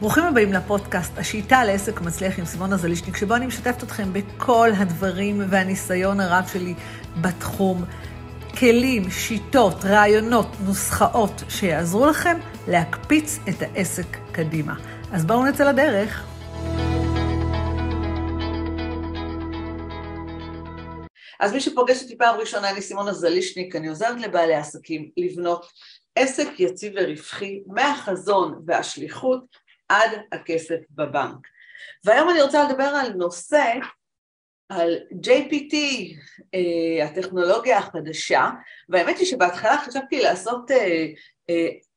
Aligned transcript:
ברוכים 0.00 0.24
הבאים 0.24 0.52
לפודקאסט, 0.52 1.18
השיטה 1.18 1.64
לעסק 1.64 2.00
מצליח 2.00 2.38
עם 2.38 2.44
סימונה 2.44 2.76
זלישניק, 2.76 3.16
שבו 3.16 3.34
אני 3.34 3.46
משתפת 3.46 3.82
אתכם 3.82 4.12
בכל 4.12 4.68
הדברים 4.76 5.40
והניסיון 5.50 6.20
הרב 6.20 6.44
שלי 6.52 6.74
בתחום. 7.20 7.84
כלים, 8.58 9.10
שיטות, 9.10 9.84
רעיונות, 9.84 10.46
נוסחאות 10.64 11.42
שיעזרו 11.48 12.06
לכם 12.06 12.38
להקפיץ 12.68 13.38
את 13.48 13.62
העסק 13.62 14.06
קדימה. 14.32 14.74
אז 15.12 15.24
בואו 15.24 15.46
נצא 15.46 15.64
לדרך. 15.64 16.26
אז 21.40 21.52
מי 21.52 21.60
שפוגש 21.60 22.02
אותי 22.02 22.18
פעם 22.18 22.40
ראשונה, 22.40 22.70
אני 22.70 22.80
סימונה 22.82 23.12
זלישניק, 23.12 23.76
אני 23.76 23.88
עוזרת 23.88 24.20
לבעלי 24.20 24.54
עסקים 24.54 25.10
לבנות 25.16 25.66
עסק 26.16 26.48
יציב 26.58 26.92
ורווחי 26.96 27.62
מהחזון 27.66 28.62
והשליחות 28.66 29.63
עד 29.88 30.10
הכסף 30.32 30.78
בבנק. 30.90 31.46
והיום 32.04 32.30
אני 32.30 32.42
רוצה 32.42 32.64
לדבר 32.68 32.84
על 32.84 33.12
נושא, 33.12 33.74
על 34.68 34.98
GPT, 35.12 35.74
אה, 36.54 37.04
הטכנולוגיה 37.04 37.78
החדשה, 37.78 38.50
והאמת 38.88 39.18
היא 39.18 39.26
שבהתחלה 39.26 39.78
חשבתי 39.78 40.22
לעשות 40.22 40.70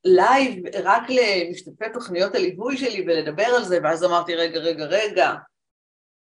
live 0.05 0.65
אה, 0.65 0.71
אה, 0.75 0.81
רק 0.83 1.03
למשתתפי 1.09 1.85
תוכניות 1.93 2.35
הליווי 2.35 2.77
שלי 2.77 3.01
ולדבר 3.01 3.45
על 3.45 3.63
זה, 3.63 3.79
ואז 3.83 4.03
אמרתי 4.03 4.35
רגע, 4.35 4.59
רגע, 4.59 4.85
רגע, 4.85 5.33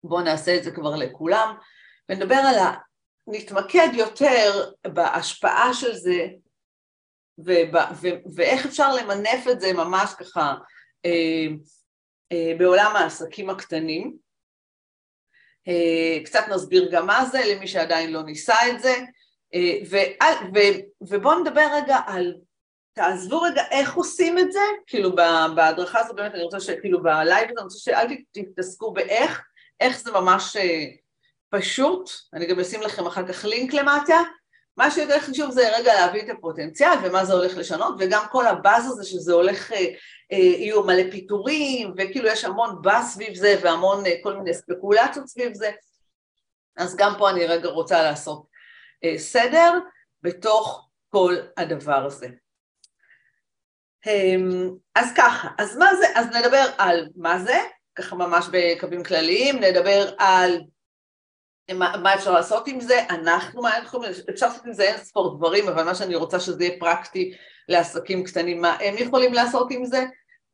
בואו 0.04 0.20
נעשה 0.20 0.56
את 0.56 0.64
זה 0.64 0.70
כבר 0.70 0.96
לכולם, 0.96 1.54
ונדבר 2.08 2.34
על 2.34 2.58
ה... 2.58 2.72
נתמקד 3.26 3.88
יותר 3.92 4.70
בהשפעה 4.86 5.74
של 5.74 5.94
זה 5.94 6.26
ובא, 7.38 7.92
ו, 8.00 8.08
ואיך 8.34 8.66
אפשר 8.66 8.94
למנף 8.94 9.48
את 9.50 9.60
זה 9.60 9.72
ממש 9.72 10.10
ככה 10.18 10.54
בעולם 12.58 12.96
העסקים 12.96 13.50
הקטנים. 13.50 14.16
אה, 15.68 16.24
קצת 16.24 16.44
נסביר 16.48 16.88
גם 16.92 17.06
מה 17.06 17.24
זה 17.24 17.40
למי 17.50 17.66
שעדיין 17.66 18.12
לא 18.12 18.22
ניסה 18.22 18.54
את 18.70 18.82
זה, 18.82 18.94
אה, 19.54 19.78
ובואו 21.00 21.40
נדבר 21.40 21.66
רגע 21.72 21.96
על, 22.06 22.34
תעזבו 22.92 23.40
רגע 23.40 23.62
איך 23.70 23.94
עושים 23.94 24.38
את 24.38 24.52
זה, 24.52 24.60
כאילו 24.86 25.16
בהדרכה 25.54 26.00
הזו 26.00 26.14
באמת 26.14 26.34
אני 26.34 26.42
רוצה 26.42 26.60
שכאילו 26.60 27.02
בלייב 27.02 27.44
הזה 27.44 27.58
אני 27.58 27.64
רוצה 27.64 27.78
שאל 27.78 28.06
תתעסקו 28.32 28.92
באיך, 28.92 29.42
איך 29.80 29.98
זה 30.00 30.12
ממש 30.12 30.56
אה, 30.56 30.84
פשוט, 31.50 32.10
אני 32.34 32.46
גם 32.46 32.60
אשים 32.60 32.82
לכם 32.82 33.06
אחר 33.06 33.28
כך 33.28 33.44
לינק 33.44 33.74
למטה, 33.74 34.20
מה 34.76 34.90
שיותר 34.90 35.20
חשוב 35.20 35.50
זה 35.50 35.76
רגע 35.76 35.94
להביא 35.94 36.22
את 36.22 36.28
הפוטנציאל 36.30 36.98
ומה 37.04 37.24
זה 37.24 37.32
הולך 37.32 37.56
לשנות, 37.56 37.94
וגם 37.98 38.24
כל 38.30 38.46
הבאז 38.46 38.86
הזה 38.86 39.04
שזה 39.04 39.32
הולך, 39.32 39.72
אה, 39.72 39.86
אה, 40.32 40.36
יהיו 40.36 40.82
מלא 40.82 41.10
פיטורים, 41.10 41.94
וכאילו 41.96 42.28
יש 42.28 42.44
המון 42.44 42.82
באז 42.82 43.12
סביב 43.14 43.34
זה 43.34 43.56
והמון 43.62 44.06
אה, 44.06 44.14
כל 44.22 44.36
מיני 44.36 44.54
ספקולציות 44.54 45.28
סביב 45.28 45.54
זה, 45.54 45.70
אז 46.76 46.96
גם 46.96 47.14
פה 47.18 47.30
אני 47.30 47.46
רגע 47.46 47.68
רוצה 47.68 48.02
לעשות 48.02 48.52
סדר 49.16 49.78
בתוך 50.22 50.88
כל 51.08 51.36
הדבר 51.56 52.04
הזה. 52.06 52.28
אמ, 54.06 54.70
אז 54.94 55.12
ככה, 55.16 55.48
אז 55.58 55.76
מה 55.76 55.96
זה, 55.96 56.06
אז 56.14 56.26
נדבר 56.26 56.64
על 56.78 57.08
מה 57.16 57.38
זה, 57.38 57.58
ככה 57.94 58.16
ממש 58.16 58.46
בקווים 58.52 59.04
כלליים, 59.04 59.58
נדבר 59.58 60.14
על 60.18 60.60
מה, 61.74 61.96
מה 62.02 62.14
אפשר 62.14 62.32
לעשות 62.32 62.68
עם 62.68 62.80
זה? 62.80 63.00
אנחנו, 63.10 63.62
מה 63.62 63.76
אנחנו, 63.76 64.00
אפשר 64.30 64.46
לעשות 64.46 64.66
עם 64.66 64.72
זה 64.72 64.82
אין 64.82 64.96
ספור 64.96 65.36
דברים, 65.36 65.68
אבל 65.68 65.84
מה 65.84 65.94
שאני 65.94 66.14
רוצה 66.14 66.40
שזה 66.40 66.64
יהיה 66.64 66.78
פרקטי 66.80 67.34
לעסקים 67.68 68.24
קטנים, 68.24 68.60
מה 68.60 68.76
הם 68.80 68.94
יכולים 68.98 69.32
לעשות 69.32 69.68
עם 69.70 69.84
זה, 69.84 70.04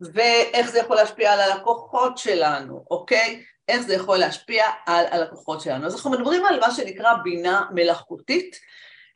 ואיך 0.01 0.71
זה 0.71 0.79
יכול 0.79 0.97
להשפיע 0.97 1.33
על 1.33 1.41
הלקוחות 1.41 2.19
שלנו, 2.19 2.85
אוקיי? 2.91 3.43
איך 3.69 3.81
זה 3.81 3.95
יכול 3.95 4.17
להשפיע 4.17 4.65
על 4.87 5.07
הלקוחות 5.11 5.61
שלנו. 5.61 5.87
אז 5.87 5.95
אנחנו 5.95 6.11
מדברים 6.11 6.47
על 6.47 6.61
מה 6.61 6.71
שנקרא 6.71 7.15
בינה 7.25 7.65
מלאכותית, 7.75 8.57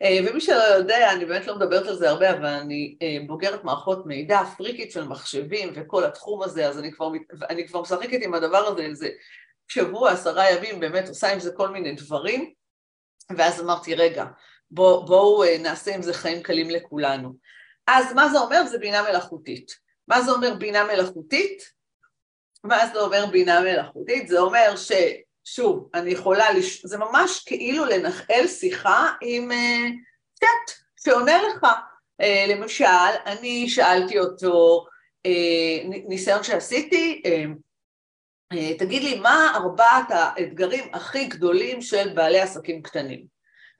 אה, 0.03 0.19
ומי 0.27 0.41
שלא 0.41 0.62
יודע, 0.62 1.12
אני 1.12 1.25
באמת 1.25 1.47
לא 1.47 1.56
מדברת 1.56 1.87
על 1.87 1.97
זה 1.97 2.11
הרבה, 2.11 2.31
אבל 2.31 2.47
אני 2.47 2.97
אה, 3.03 3.19
בוגרת 3.27 3.65
מערכות 3.65 4.06
מידע, 4.06 4.43
פריקית 4.56 4.93
של 4.93 5.05
מחשבים 5.05 5.72
וכל 5.75 6.05
התחום 6.05 6.43
הזה, 6.43 6.69
אז 6.69 6.78
אני 6.78 6.93
כבר, 6.93 7.11
אני 7.50 7.69
כבר 7.69 7.81
משחקת 7.81 8.19
עם 8.22 8.34
הדבר 8.34 8.59
הזה 8.59 8.83
איזה 8.83 9.09
שבוע, 9.69 10.11
עשרה 10.11 10.50
ימים, 10.50 10.81
באמת 10.81 11.09
עושה 11.09 11.33
עם 11.33 11.41
זה 11.41 11.53
כל 11.56 11.69
מיני 11.69 11.95
דברים, 11.95 12.53
ואז 13.37 13.61
אמרתי, 13.61 13.95
רגע, 13.95 14.25
בואו 14.71 15.06
בוא, 15.06 15.45
אה, 15.45 15.59
נעשה 15.59 15.95
עם 15.95 16.03
זה 16.03 16.15
חיים 16.15 16.43
קלים 16.43 16.71
לכולנו. 16.71 17.33
אז 17.87 18.12
מה 18.12 18.28
זה 18.28 18.39
אומר? 18.39 18.67
זה 18.67 18.78
בינה 18.78 19.03
מלאכותית. 19.03 19.72
מה 20.09 20.22
זה 20.22 20.31
אומר 20.31 20.55
בינה 20.55 20.84
מלאכותית? 20.84 21.62
מה 22.65 22.87
זה 22.93 23.01
אומר 23.01 23.27
בינה 23.27 23.61
מלאכותית? 23.61 24.28
זה 24.28 24.41
אומר 24.41 24.77
ש... 24.77 24.93
שוב, 25.45 25.89
אני 25.95 26.11
יכולה, 26.11 26.53
לש... 26.53 26.87
זה 26.87 26.99
ממש 26.99 27.45
כאילו 27.47 27.84
לנחל 27.84 28.47
שיחה 28.47 29.12
עם 29.21 29.51
צ'אט 30.34 30.71
uh, 30.71 31.03
שעונה 31.05 31.43
לך. 31.43 31.67
Uh, 32.22 32.25
למשל, 32.49 32.84
אני 33.27 33.69
שאלתי 33.69 34.19
אותו, 34.19 34.87
uh, 35.27 36.09
ניסיון 36.09 36.43
שעשיתי, 36.43 37.22
uh, 37.27 37.28
אה, 37.28 37.45
תגיד 38.79 39.03
לי, 39.03 39.19
מה 39.21 39.53
ארבעת 39.55 40.07
האתגרים 40.09 40.85
הכי 40.93 41.25
גדולים 41.25 41.83
של 41.83 42.09
בעלי 42.15 42.41
עסקים 42.41 42.83
קטנים? 42.83 43.25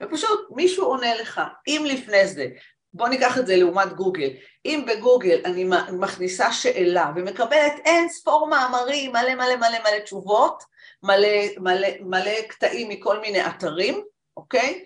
ופשוט 0.03 0.41
מישהו 0.51 0.85
עונה 0.85 1.15
לך, 1.15 1.41
אם 1.67 1.85
לפני 1.89 2.27
זה, 2.27 2.47
בוא 2.95 3.09
ניקח 3.09 3.39
את 3.39 3.47
זה 3.47 3.57
לעומת 3.57 3.93
גוגל, 3.93 4.31
אם 4.65 4.85
בגוגל 4.87 5.41
אני 5.45 5.65
מכניסה 5.93 6.53
שאלה 6.53 7.11
ומקבלת 7.17 7.73
אין 7.85 8.09
ספור 8.09 8.49
מאמרים, 8.49 9.13
מלא 9.13 9.35
מלא 9.35 9.57
מלא 9.57 9.79
מלא 9.79 9.99
תשובות, 10.05 10.63
מלא, 11.03 11.29
מלא, 11.59 11.89
מלא 12.01 12.43
קטעים 12.49 12.89
מכל 12.89 13.21
מיני 13.21 13.47
אתרים, 13.47 14.03
אוקיי? 14.37 14.85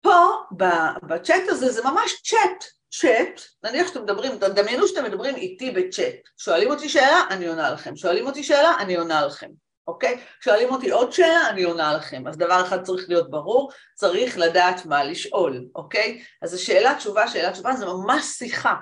פה 0.00 0.26
בצ'אט 1.02 1.42
הזה 1.48 1.72
זה 1.72 1.82
ממש 1.84 2.22
צ'אט, 2.24 2.64
צ'אט, 2.92 3.40
נניח 3.64 3.88
שאתם 3.88 4.02
מדברים, 4.02 4.32
דמיינו 4.38 4.88
שאתם 4.88 5.04
מדברים 5.04 5.36
איתי 5.36 5.70
בצ'אט, 5.70 6.14
שואלים 6.36 6.70
אותי 6.70 6.88
שאלה, 6.88 7.20
אני 7.30 7.46
עונה 7.46 7.70
לכם, 7.70 7.96
שואלים 7.96 8.26
אותי 8.26 8.42
שאלה, 8.42 8.76
אני 8.80 8.96
עונה 8.96 9.26
לכם, 9.26 9.50
אוקיי? 9.86 10.20
שואלים 10.40 10.70
אותי 10.70 10.90
עוד 10.90 11.12
שאלה, 11.12 11.48
אני 11.48 11.62
עונה 11.62 11.94
לכם. 11.94 12.26
אז 12.28 12.36
דבר 12.36 12.62
אחד 12.66 12.82
צריך 12.82 13.08
להיות 13.08 13.30
ברור, 13.30 13.70
צריך 13.94 14.38
לדעת 14.38 14.86
מה 14.86 15.04
לשאול, 15.04 15.64
אוקיי? 15.74 16.22
אז 16.42 16.54
השאלה 16.54 16.94
תשובה, 16.94 17.28
שאלה 17.28 17.52
תשובה 17.52 17.72
זה 17.72 17.86
ממש 17.86 18.24
שיחה, 18.24 18.74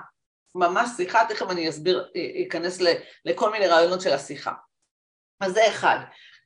ממש 0.55 0.89
שיחה, 0.97 1.25
תכף 1.29 1.49
אני 1.49 1.69
אסביר, 1.69 2.09
אכנס 2.47 2.79
לכל 3.25 3.51
מיני 3.51 3.67
רעיונות 3.67 4.01
של 4.01 4.13
השיחה. 4.13 4.51
אז 5.41 5.53
זה 5.53 5.67
אחד. 5.67 5.97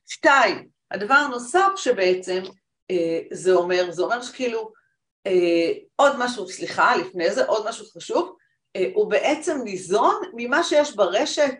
שתיים, 0.06 0.68
הדבר 0.90 1.14
הנוסף 1.14 1.70
שבעצם 1.76 2.42
אה, 2.90 3.20
זה 3.32 3.52
אומר, 3.52 3.90
זה 3.90 4.02
אומר 4.02 4.22
שכאילו 4.22 4.58
אה, 4.60 4.64
עוד 5.96 6.12
משהו, 6.18 6.48
סליחה, 6.48 6.96
לפני 6.96 7.30
זה, 7.30 7.44
עוד 7.44 7.68
משהו 7.68 7.86
חשוב, 7.96 8.36
אה, 8.76 8.90
הוא 8.94 9.10
בעצם 9.10 9.60
ניזון 9.64 10.14
ממה 10.34 10.64
שיש 10.64 10.96
ברשת, 10.96 11.54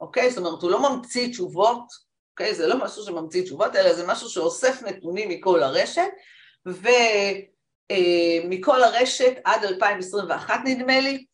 אוקיי? 0.00 0.30
זאת 0.30 0.38
אומרת, 0.38 0.62
הוא 0.62 0.70
לא 0.70 0.90
ממציא 0.90 1.30
תשובות, 1.30 1.84
אוקיי? 2.32 2.54
זה 2.54 2.66
לא 2.66 2.84
משהו 2.84 3.02
שממציא 3.02 3.42
תשובות, 3.42 3.76
אלא 3.76 3.94
זה 3.94 4.06
משהו 4.06 4.28
שאוסף 4.28 4.82
נתונים 4.82 5.28
מכל 5.28 5.62
הרשת, 5.62 6.08
ומכל 6.66 7.12
אה, 8.82 8.86
הרשת 8.86 9.32
עד 9.44 9.64
2021 9.64 10.60
נדמה 10.64 11.00
לי, 11.00 11.24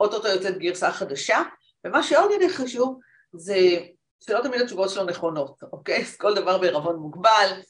אוטוטו 0.00 0.28
יוצאת 0.28 0.58
גרסה 0.58 0.92
חדשה, 0.92 1.42
ומה 1.84 2.02
שעוד 2.02 2.30
יותר 2.30 2.48
חשוב 2.48 2.98
זה 3.32 3.56
שלא 4.20 4.40
תמיד 4.42 4.60
התשובות 4.60 4.90
שלו 4.90 5.04
נכונות, 5.04 5.62
אוקיי? 5.72 6.02
אז 6.02 6.16
כל 6.16 6.34
דבר 6.34 6.58
בערבון 6.58 6.96
מוגבל, 6.96 7.50
אה, 7.50 7.60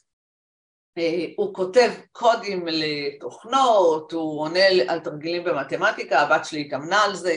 הוא 1.37 1.53
כותב 1.53 1.91
קודים 2.11 2.67
לתוכנות, 2.67 4.11
הוא 4.11 4.41
עונה 4.41 4.65
על 4.87 4.99
תרגילים 4.99 5.43
במתמטיקה, 5.43 6.19
הבת 6.19 6.45
שלי 6.45 6.61
התאמנה 6.61 7.03
על 7.03 7.15
זה, 7.15 7.35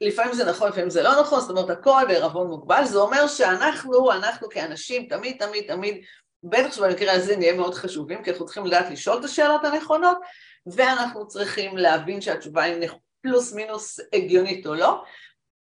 לפעמים 0.00 0.34
זה 0.34 0.44
נכון, 0.44 0.68
לפעמים 0.68 0.90
זה 0.90 1.02
לא 1.02 1.20
נכון, 1.20 1.40
זאת 1.40 1.50
אומרת 1.50 1.70
הכל 1.70 2.02
בערבון 2.08 2.46
מוגבל, 2.46 2.84
זה 2.84 2.98
אומר 2.98 3.26
שאנחנו, 3.26 4.12
אנחנו 4.12 4.48
כאנשים 4.48 5.06
תמיד 5.08 5.36
תמיד 5.38 5.64
תמיד, 5.66 6.04
בטח 6.42 6.72
שבמקרה 6.72 7.12
הזה 7.12 7.36
נהיה 7.36 7.52
מאוד 7.52 7.74
חשובים, 7.74 8.22
כי 8.22 8.30
אנחנו 8.30 8.46
צריכים 8.46 8.66
לדעת 8.66 8.90
לשאול 8.90 9.18
את 9.18 9.24
השאלות 9.24 9.64
הנכונות, 9.64 10.18
ואנחנו 10.66 11.28
צריכים 11.28 11.76
להבין 11.76 12.20
שהתשובה 12.20 12.62
היא 12.62 12.88
פלוס 13.22 13.52
מינוס 13.52 14.00
הגיונית 14.12 14.66
או 14.66 14.74
לא. 14.74 15.02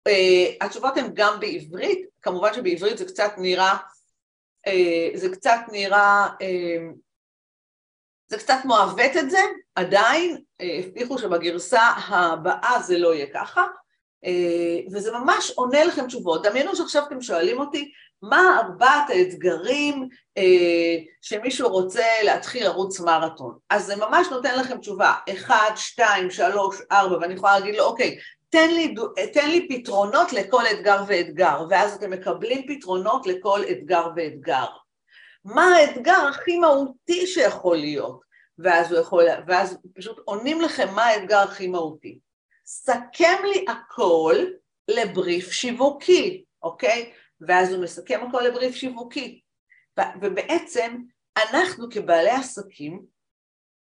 Uh, 0.09 0.65
התשובות 0.65 0.97
הן 0.97 1.07
גם 1.13 1.39
בעברית, 1.39 2.05
כמובן 2.21 2.53
שבעברית 2.53 2.97
זה 2.97 3.05
קצת 3.05 3.31
נראה, 3.37 3.77
uh, 4.67 5.17
זה 5.17 5.29
קצת 5.29 5.59
נראה 5.71 6.27
uh, 6.27 6.95
זה 8.27 8.37
קצת 8.37 8.57
מעוות 8.65 9.17
את 9.19 9.29
זה, 9.29 9.39
עדיין 9.75 10.37
אה, 10.61 10.79
הבטיחו 10.79 11.17
שבגרסה 11.17 11.81
הבאה 12.07 12.81
זה 12.81 12.97
לא 12.97 13.15
יהיה 13.15 13.25
ככה, 13.33 13.63
אה, 14.25 14.79
וזה 14.91 15.11
ממש 15.11 15.51
עונה 15.55 15.83
לכם 15.83 16.07
תשובות. 16.07 16.43
דמיינו 16.43 16.75
שעכשיו 16.75 17.03
אתם 17.07 17.21
שואלים 17.21 17.59
אותי, 17.59 17.91
מה 18.21 18.59
ארבעת 18.59 19.09
האתגרים 19.09 20.07
אה, 20.37 20.95
שמישהו 21.21 21.69
רוצה 21.69 22.05
להתחיל 22.23 22.63
לרוץ 22.63 22.99
מרתון? 22.99 23.57
אז 23.69 23.85
זה 23.85 23.95
ממש 23.95 24.27
נותן 24.31 24.59
לכם 24.59 24.77
תשובה, 24.77 25.13
אחד, 25.33 25.71
שתיים, 25.75 26.31
שלוש, 26.31 26.75
ארבע, 26.91 27.17
ואני 27.17 27.33
יכולה 27.33 27.59
להגיד 27.59 27.75
לו, 27.75 27.83
אוקיי, 27.83 28.17
תן 28.49 28.71
לי, 28.71 28.95
תן 29.33 29.49
לי 29.49 29.67
פתרונות 29.69 30.33
לכל 30.33 30.63
אתגר 30.71 31.03
ואתגר, 31.07 31.65
ואז 31.69 31.95
אתם 31.95 32.11
מקבלים 32.11 32.65
פתרונות 32.67 33.27
לכל 33.27 33.61
אתגר 33.71 34.07
ואתגר. 34.15 34.65
מה 35.45 35.75
האתגר 35.75 36.27
הכי 36.29 36.57
מהותי 36.57 37.27
שיכול 37.27 37.77
להיות? 37.77 38.21
ואז, 38.57 38.91
הוא 38.91 38.99
יכול, 38.99 39.23
ואז 39.47 39.77
פשוט 39.95 40.19
עונים 40.25 40.61
לכם 40.61 40.87
מה 40.95 41.03
האתגר 41.03 41.37
הכי 41.37 41.67
מהותי. 41.67 42.19
סכם 42.65 43.43
לי 43.43 43.65
הכל 43.67 44.35
לבריף 44.87 45.51
שיווקי, 45.51 46.43
אוקיי? 46.63 47.13
ואז 47.41 47.73
הוא 47.73 47.83
מסכם 47.83 48.21
הכל 48.27 48.41
לבריף 48.41 48.75
שיווקי. 48.75 49.41
ובעצם 50.21 50.97
אנחנו 51.37 51.87
כבעלי 51.91 52.29
עסקים 52.29 53.05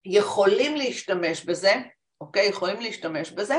יכולים 0.05 0.75
להשתמש 0.75 1.45
בזה, 1.45 1.73
אוקיי? 2.21 2.47
יכולים 2.47 2.81
להשתמש 2.81 3.31
בזה, 3.31 3.55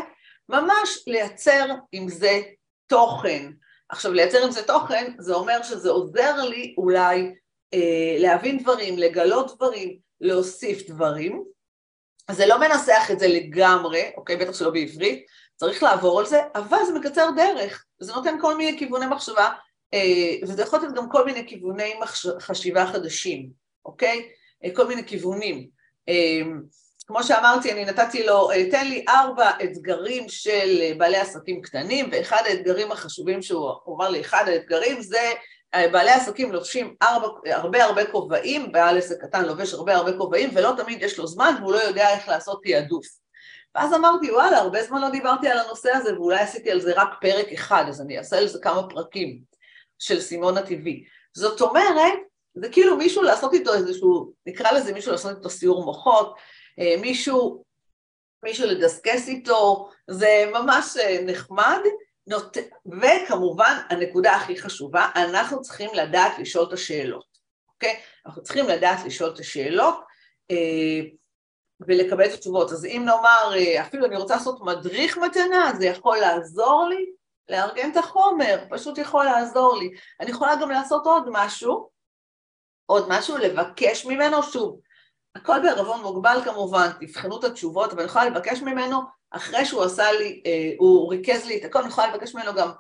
ממש 0.48 1.04
לייצר 1.06 1.66
עם 1.92 2.08
זה 2.08 2.40
תוכן. 2.86 3.52
עכשיו 3.88 4.12
לייצר 4.12 4.44
עם 4.44 4.50
זה 4.50 4.66
תוכן 4.66 5.12
זה 5.18 5.34
אומר 5.34 5.62
שזה 5.62 5.90
עוזר 5.90 6.36
לי 6.36 6.74
אולי 6.78 7.34
להבין 8.18 8.58
דברים, 8.58 8.98
לגלות 8.98 9.56
דברים, 9.56 9.98
להוסיף 10.20 10.90
דברים. 10.90 11.44
זה 12.30 12.46
לא 12.46 12.60
מנסח 12.60 13.08
את 13.12 13.18
זה 13.18 13.28
לגמרי, 13.28 14.02
אוקיי? 14.16 14.36
בטח 14.36 14.58
שלא 14.58 14.70
בעברית, 14.70 15.26
צריך 15.56 15.82
לעבור 15.82 16.20
על 16.20 16.26
זה, 16.26 16.40
אבל 16.54 16.78
זה 16.86 16.92
מקצר 16.92 17.30
דרך, 17.36 17.84
זה 18.00 18.12
נותן 18.12 18.36
כל 18.40 18.56
מיני 18.56 18.78
כיווני 18.78 19.06
מחשבה, 19.06 19.50
אה, 19.94 20.34
וזה 20.42 20.62
יכול 20.62 20.78
להיות 20.78 20.94
גם 20.94 21.10
כל 21.10 21.24
מיני 21.24 21.46
כיווני 21.48 21.94
מחש... 22.00 22.26
חשיבה 22.40 22.86
חדשים, 22.86 23.50
אוקיי? 23.84 24.28
אה, 24.64 24.70
כל 24.74 24.86
מיני 24.86 25.04
כיוונים. 25.06 25.68
אה, 26.08 26.40
כמו 27.06 27.24
שאמרתי, 27.24 27.72
אני 27.72 27.84
נתתי 27.84 28.26
לו, 28.26 28.48
תן 28.70 28.88
לי 28.88 29.04
ארבע 29.08 29.50
אתגרים 29.64 30.28
של 30.28 30.92
בעלי 30.98 31.16
עסקים 31.16 31.62
קטנים, 31.62 32.08
ואחד 32.12 32.42
האתגרים 32.46 32.92
החשובים 32.92 33.42
שהוא 33.42 33.96
אמר 33.96 34.08
לי, 34.08 34.20
אחד 34.20 34.44
האתגרים 34.46 35.02
זה 35.02 35.32
בעלי 35.74 36.10
עסקים 36.10 36.52
לובשים 36.52 36.94
הרבה 37.00 37.28
הרבה, 37.46 37.84
הרבה 37.84 38.06
כובעים, 38.06 38.72
בעל 38.72 38.98
עסק 38.98 39.22
קטן 39.22 39.44
לובש 39.44 39.74
הרבה 39.74 39.96
הרבה 39.96 40.18
כובעים 40.18 40.50
ולא 40.54 40.72
תמיד 40.76 41.02
יש 41.02 41.18
לו 41.18 41.26
זמן 41.26 41.54
והוא 41.60 41.72
לא 41.72 41.78
יודע 41.78 42.10
איך 42.10 42.28
לעשות 42.28 42.60
תעדוף. 42.64 43.06
ואז 43.74 43.94
אמרתי, 43.94 44.32
וואלה, 44.32 44.58
הרבה 44.58 44.82
זמן 44.82 45.00
לא 45.00 45.10
דיברתי 45.10 45.48
על 45.48 45.58
הנושא 45.58 45.90
הזה 45.90 46.14
ואולי 46.14 46.40
עשיתי 46.40 46.70
על 46.70 46.80
זה 46.80 46.92
רק 46.96 47.08
פרק 47.20 47.46
אחד, 47.52 47.84
אז 47.88 48.00
אני 48.00 48.18
אעשה 48.18 48.38
על 48.38 48.48
זה 48.48 48.58
כמה 48.62 48.88
פרקים 48.88 49.40
של 49.98 50.20
סימון 50.20 50.56
הטבעי. 50.56 51.04
זאת 51.34 51.60
אומרת, 51.60 52.12
זה 52.54 52.68
כאילו 52.68 52.96
מישהו 52.96 53.22
לעשות 53.22 53.52
איתו 53.52 53.74
איזשהו, 53.74 54.32
נקרא 54.46 54.72
לזה 54.72 54.92
מישהו 54.92 55.12
לעשות 55.12 55.36
איתו 55.36 55.50
סיור 55.50 55.84
מוחות, 55.84 56.34
אה, 56.78 56.94
מישהו, 57.00 57.64
מישהו 58.42 58.66
לדסקס 58.66 59.28
איתו, 59.28 59.90
זה 60.10 60.44
ממש 60.52 60.96
אה, 60.96 61.18
נחמד, 61.26 61.80
נות... 62.26 62.56
וכמובן, 62.86 63.76
הנקודה 63.90 64.36
הכי 64.36 64.60
חשובה, 64.60 65.08
אנחנו 65.16 65.62
צריכים 65.62 65.90
לדעת 65.94 66.38
לשאול 66.38 66.68
את 66.68 66.72
השאלות, 66.72 67.26
אוקיי? 67.74 68.00
אנחנו 68.26 68.42
צריכים 68.42 68.68
לדעת 68.68 69.04
לשאול 69.04 69.30
את 69.34 69.38
השאלות 69.38 70.00
אה, 70.50 71.00
ולקבל 71.80 72.24
את 72.26 72.32
התשובות. 72.34 72.72
אז 72.72 72.84
אם 72.84 73.02
נאמר, 73.04 73.52
אה, 73.54 73.82
אפילו 73.82 74.06
אני 74.06 74.16
רוצה 74.16 74.34
לעשות 74.34 74.60
מדריך 74.60 75.18
מתנה, 75.18 75.72
זה 75.78 75.86
יכול 75.86 76.18
לעזור 76.18 76.86
לי 76.88 77.06
לארגן 77.48 77.90
את 77.90 77.96
החומר, 77.96 78.64
פשוט 78.70 78.98
יכול 78.98 79.24
לעזור 79.24 79.78
לי. 79.78 79.90
אני 80.20 80.30
יכולה 80.30 80.56
גם 80.56 80.70
לעשות 80.70 81.06
עוד 81.06 81.28
משהו, 81.30 81.90
עוד 82.86 83.06
משהו, 83.08 83.36
לבקש 83.36 84.06
ממנו, 84.06 84.42
שוב, 84.42 84.80
הכל 85.34 85.60
בערבון 85.62 86.02
מוגבל 86.02 86.40
כמובן, 86.44 86.88
תבחנו 87.00 87.38
את 87.38 87.44
התשובות, 87.44 87.92
אבל 87.92 88.00
אני 88.00 88.08
יכולה 88.08 88.24
לבקש 88.24 88.62
ממנו 88.62 89.00
אחרי 89.30 89.64
שהוא 89.64 89.82
עשה 89.82 90.12
לי, 90.12 90.42
אה, 90.46 90.72
הוא 90.78 91.10
ריכז 91.10 91.46
לי 91.46 91.58
את 91.58 91.64
הכל, 91.64 91.78
אני 91.78 91.88
יכולה 91.88 92.14
לבקש 92.14 92.34
ממנו 92.34 92.54
גם 92.54 92.70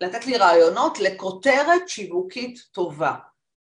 לתת 0.00 0.26
לי 0.26 0.36
רעיונות 0.36 0.98
לכותרת 1.00 1.88
שיווקית 1.88 2.58
טובה, 2.72 3.14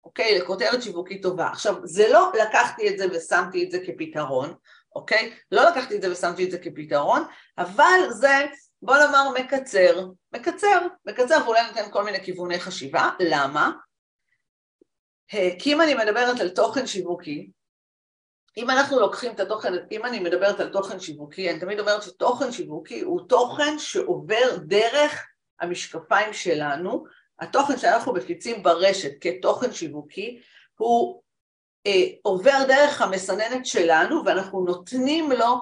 אוקיי? 0.04 0.38
לכותרת 0.38 0.82
שיווקית 0.82 1.22
טובה. 1.22 1.48
עכשיו, 1.48 1.74
זה 1.84 2.08
לא 2.08 2.32
לקחתי 2.42 2.88
את 2.88 2.98
זה 2.98 3.06
ושמתי 3.10 3.64
את 3.64 3.70
זה 3.70 3.78
כפתרון, 3.86 4.54
אוקיי? 4.94 5.32
לא 5.52 5.68
לקחתי 5.70 5.96
את 5.96 6.02
זה 6.02 6.12
ושמתי 6.12 6.44
את 6.44 6.50
זה 6.50 6.58
כפתרון, 6.58 7.22
אבל 7.58 8.00
זה, 8.10 8.46
בוא 8.82 8.96
נאמר, 8.96 9.30
מקצר, 9.40 10.06
מקצר, 10.32 10.86
מקצר 11.06 11.38
ואולי 11.44 11.60
נותן 11.68 11.90
כל 11.90 12.04
מיני 12.04 12.24
כיווני 12.24 12.60
חשיבה, 12.60 13.10
למה? 13.20 13.70
אה, 15.34 15.50
כי 15.58 15.72
אם 15.72 15.80
אני 15.80 15.94
מדברת 15.94 16.40
על 16.40 16.48
תוכן 16.48 16.86
שיווקי, 16.86 17.50
אם 18.58 18.70
אנחנו 18.70 19.00
לוקחים 19.00 19.32
את 19.32 19.40
התוכן, 19.40 19.72
אם 19.90 20.04
אני 20.04 20.20
מדברת 20.20 20.60
על 20.60 20.68
תוכן 20.68 21.00
שיווקי, 21.00 21.50
אני 21.50 21.60
תמיד 21.60 21.80
אומרת 21.80 22.02
שתוכן 22.02 22.52
שיווקי 22.52 23.00
הוא 23.00 23.20
תוכן 23.28 23.78
שעובר 23.78 24.56
דרך 24.66 25.26
המשקפיים 25.60 26.32
שלנו, 26.32 27.04
התוכן 27.40 27.78
שאנחנו 27.78 28.12
מפיצים 28.12 28.62
ברשת 28.62 29.10
כתוכן 29.20 29.72
שיווקי 29.72 30.40
הוא 30.76 31.22
אה, 31.86 32.04
עובר 32.22 32.64
דרך 32.68 33.02
המסננת 33.02 33.66
שלנו 33.66 34.24
ואנחנו 34.24 34.64
נותנים 34.64 35.32
לו 35.32 35.60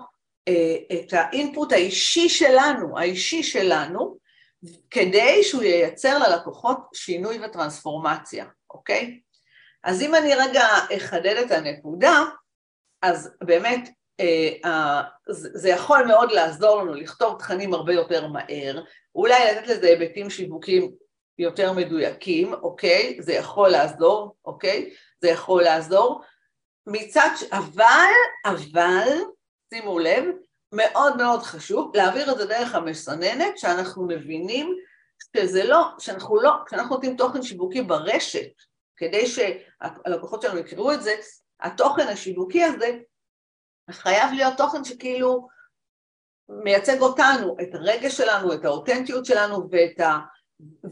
אה, 0.49 0.77
את 0.93 1.13
האינפוט 1.13 1.73
האישי 1.73 2.29
שלנו, 2.29 2.99
האישי 2.99 3.43
שלנו, 3.43 4.17
כדי 4.91 5.43
שהוא 5.43 5.63
ייצר 5.63 6.19
ללקוחות 6.19 6.79
שינוי 6.95 7.45
וטרנספורמציה, 7.45 8.47
אוקיי? 8.71 9.21
אז 9.85 10.03
אם 10.03 10.15
אני 10.15 10.35
רגע 10.35 10.67
אחדד 10.97 11.37
את 11.47 11.51
הנקודה, 11.51 12.25
אז 13.03 13.31
באמת 13.45 13.89
אה, 14.21 15.03
זה 15.29 15.69
יכול 15.69 16.05
מאוד 16.07 16.33
לעזור 16.33 16.83
לנו 16.83 16.95
לכתוב 16.95 17.39
תכנים 17.39 17.75
הרבה 17.75 17.93
יותר 17.93 18.27
מהר, 18.27 18.83
אולי 19.15 19.53
לתת 19.53 19.69
לזה 19.69 19.87
היבטים 19.87 20.31
שיווקיים 20.31 20.93
יותר 21.39 21.73
מדויקים, 21.73 22.55
אוקיי? 22.55 23.19
זה 23.21 23.33
יכול 23.33 23.69
לעזור, 23.69 24.37
אוקיי? 24.45 24.95
זה 25.21 25.29
יכול 25.29 25.63
לעזור. 25.63 26.23
מצד 26.87 27.29
ש... 27.37 27.43
אבל, 27.43 28.13
אבל, 28.47 29.09
שימו 29.75 29.99
לב, 29.99 30.25
מאוד 30.73 31.17
מאוד 31.17 31.43
חשוב 31.43 31.97
להעביר 31.97 32.33
את 32.33 32.39
זה 32.39 32.47
דרך 32.47 32.75
המסננת, 32.75 33.59
שאנחנו 33.59 34.07
מבינים 34.07 34.77
שזה 35.37 35.65
לא, 35.65 35.85
שאנחנו 35.99 36.41
לא, 36.41 36.53
כשאנחנו 36.67 36.95
נותנים 36.95 37.17
תוכן 37.17 37.43
שיווקי 37.43 37.83
ברשת, 37.83 38.53
כדי 38.97 39.27
שהלקוחות 39.27 40.43
שלנו 40.43 40.59
יקראו 40.59 40.93
את 40.93 41.03
זה, 41.03 41.15
התוכן 41.61 42.09
השיווקי 42.09 42.65
הזה 42.65 42.99
חייב 43.91 44.33
להיות 44.33 44.55
תוכן 44.57 44.85
שכאילו 44.85 45.49
מייצג 46.49 47.01
אותנו, 47.01 47.57
את 47.63 47.75
הרגש 47.75 48.17
שלנו, 48.17 48.53
את 48.53 48.65
האותנטיות 48.65 49.27
שלנו 49.27 49.69
ואת 49.71 50.01
ה... 50.01 50.19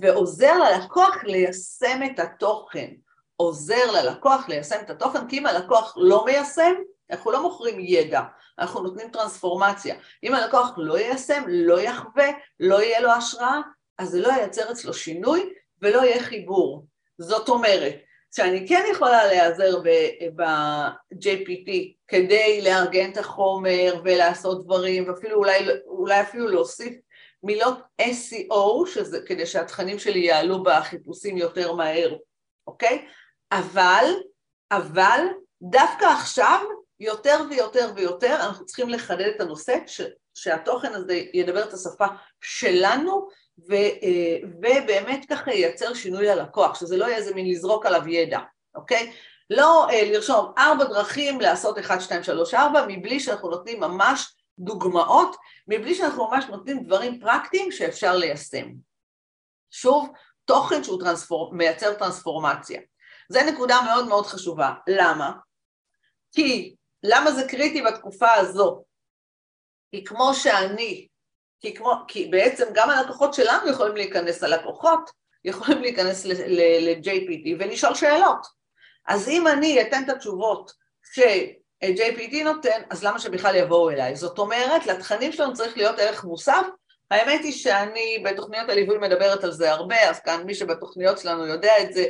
ועוזר 0.01 0.59
ללקוח 0.59 1.25
ליישם 1.25 2.01
את 2.07 2.19
התוכן, 2.19 2.93
עוזר 3.37 3.93
ללקוח 3.93 4.49
ליישם 4.49 4.77
את 4.81 4.91
התוכן, 4.91 5.29
כי 5.29 5.39
אם 5.39 5.47
הלקוח 5.47 5.95
לא 5.97 6.25
מיישם, 6.25 6.75
אנחנו 7.11 7.31
לא 7.31 7.43
מוכרים 7.43 7.81
ידע, 7.81 8.23
אנחנו 8.59 8.83
נותנים 8.83 9.11
טרנספורמציה. 9.11 9.95
אם 10.23 10.35
הלקוח 10.35 10.75
לא 10.77 10.99
יישם, 10.99 11.43
לא 11.49 11.81
יחווה, 11.81 12.27
לא 12.61 12.83
יהיה 12.83 13.01
לו 13.01 13.11
השראה, 13.11 13.61
אז 13.99 14.09
זה 14.09 14.21
לא 14.21 14.29
ייצר 14.29 14.73
אצלו 14.73 14.95
שינוי 14.95 15.53
ולא 15.83 16.01
יהיה 16.01 16.23
חיבור. 16.23 16.87
זאת 17.19 17.49
אומרת, 17.49 17.95
שאני 18.37 18.69
כן 18.69 18.85
יכולה 18.93 19.27
להיעזר 19.27 19.81
ב-JPT 20.37 21.71
כדי 22.09 22.61
לארגן 22.65 23.13
את 23.13 23.17
החומר 23.17 24.01
ולעשות 24.05 24.65
דברים, 24.65 25.09
ואפילו 25.09 25.37
אולי, 25.37 25.59
אולי 25.87 26.21
אפילו 26.21 26.49
להוסיף 26.49 26.95
מילות 27.43 27.79
SEO, 28.03 28.87
שזה, 28.87 29.21
כדי 29.27 29.47
שהתכנים 29.47 29.99
שלי 29.99 30.19
יעלו 30.19 30.63
בחיפושים 30.63 31.37
יותר 31.37 31.73
מהר, 31.73 32.17
אוקיי? 32.67 33.07
אבל, 33.53 34.05
אבל, 34.71 35.21
דווקא 35.63 36.05
עכשיו, 36.05 36.61
יותר 37.01 37.41
ויותר 37.51 37.91
ויותר, 37.97 38.37
אנחנו 38.41 38.67
צריכים 38.67 38.89
לחדד 38.89 39.33
את 39.37 39.41
הנושא, 39.41 39.77
ש, 39.87 40.01
שהתוכן 40.35 40.95
הזה 40.95 41.21
ידבר 41.35 41.63
את 41.63 41.73
השפה 41.73 42.07
שלנו, 42.41 43.29
ו, 43.69 43.75
אה, 43.75 44.39
ובאמת 44.45 45.25
ככה 45.31 45.51
ייצר 45.51 45.95
שינוי 45.95 46.27
ללקוח, 46.27 46.81
שזה 46.81 46.97
לא 46.97 47.05
יהיה 47.05 47.17
איזה 47.17 47.35
מין 47.35 47.51
לזרוק 47.51 47.87
עליו 47.87 48.09
ידע, 48.09 48.39
אוקיי? 48.75 49.13
לא 49.51 49.87
אה, 49.91 50.11
לרשום 50.13 50.53
ארבע 50.59 50.85
דרכים 50.85 51.41
לעשות 51.41 51.79
1, 51.79 52.01
2, 52.01 52.23
3, 52.23 52.55
4, 52.55 52.87
מבלי 52.89 53.21
שאנחנו 53.21 53.51
נותנים 53.51 53.81
ממש 53.81 54.35
דוגמאות, 54.59 55.37
מבלי 55.69 55.95
שאנחנו 55.95 56.29
ממש 56.31 56.45
נותנים 56.45 56.85
דברים 56.85 57.21
פרקטיים 57.21 57.73
שאפשר 57.73 58.17
ליישם. 58.17 58.67
שוב, 59.71 60.09
תוכן 60.45 60.85
שהוא 60.85 61.01
טרנספור... 61.01 61.55
מייצר 61.55 61.95
טרנספורמציה. 61.95 62.81
זו 63.29 63.41
נקודה 63.53 63.81
מאוד 63.85 64.09
מאוד 64.09 64.27
חשובה. 64.27 64.73
למה? 64.89 65.33
כי, 66.33 66.75
למה 67.03 67.33
זה 67.33 67.49
קריטי 67.49 67.83
בתקופה 67.83 68.33
הזו? 68.33 68.85
כי 69.95 70.05
כמו 70.05 70.35
שאני 70.35 71.09
כי, 71.61 71.75
כמו, 71.75 71.93
כי 72.09 72.27
בעצם 72.27 72.65
גם 72.75 72.91
הלקוחות 72.91 73.35
שלנו 73.35 73.71
יכולים 73.71 73.97
להיכנס, 73.97 74.43
הלקוחות 74.43 75.11
יכולים 75.45 75.83
להיכנס 75.83 76.27
ל-JPT 76.27 77.49
ולשאול 77.59 77.95
שאלות. 77.95 78.47
אז 79.07 79.29
אם 79.29 79.49
אני 79.49 79.83
אתן 79.83 80.03
את 80.05 80.09
התשובות 80.09 80.73
ש-JPT 81.15 82.45
נותן, 82.45 82.83
אז 82.91 83.05
למה 83.05 83.19
שבכלל 83.19 83.57
יבואו 83.57 83.91
אליי? 83.91 84.17
זאת 84.17 84.39
אומרת, 84.39 84.87
לתכנים 84.87 85.33
שלנו 85.33 85.55
צריך 85.55 85.77
להיות 85.77 85.99
ערך 85.99 86.25
מוסף 86.25 86.67
האמת 87.11 87.41
היא 87.45 87.53
שאני 87.53 88.23
בתוכניות 88.25 88.69
הליווי 88.69 88.99
מדברת 88.99 89.45
על 89.45 89.53
זה 89.53 89.73
הרבה, 89.73 90.11
אז 90.11 90.21
כאן 90.21 90.43
מי 90.47 90.55
שבתוכניות 90.55 91.19
שלנו 91.19 91.47
יודע 91.47 91.73
את 91.81 91.93
זה, 91.93 92.05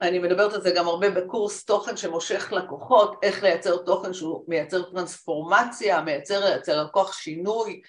ואני 0.00 0.18
מדברת 0.18 0.52
על 0.54 0.60
זה 0.60 0.70
גם 0.70 0.88
הרבה 0.88 1.10
בקורס 1.10 1.64
תוכן 1.64 1.96
שמושך 1.96 2.52
לקוחות, 2.52 3.16
איך 3.22 3.42
לייצר 3.42 3.76
תוכן 3.76 4.12
שהוא 4.12 4.44
מייצר 4.48 4.82
טרנספורמציה, 4.82 6.00
מייצר 6.00 6.56
אצל 6.56 6.82
לקוח 6.82 7.12
שינוי, 7.12 7.80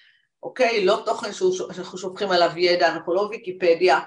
אוקיי? 0.42 0.84
לא 0.84 1.02
תוכן 1.04 1.32
שאנחנו 1.32 1.98
שופכים 1.98 2.30
עליו 2.30 2.50
ידע, 2.56 2.88
אנחנו 2.88 3.14
לא 3.14 3.20
ויקיפדיה, 3.20 4.00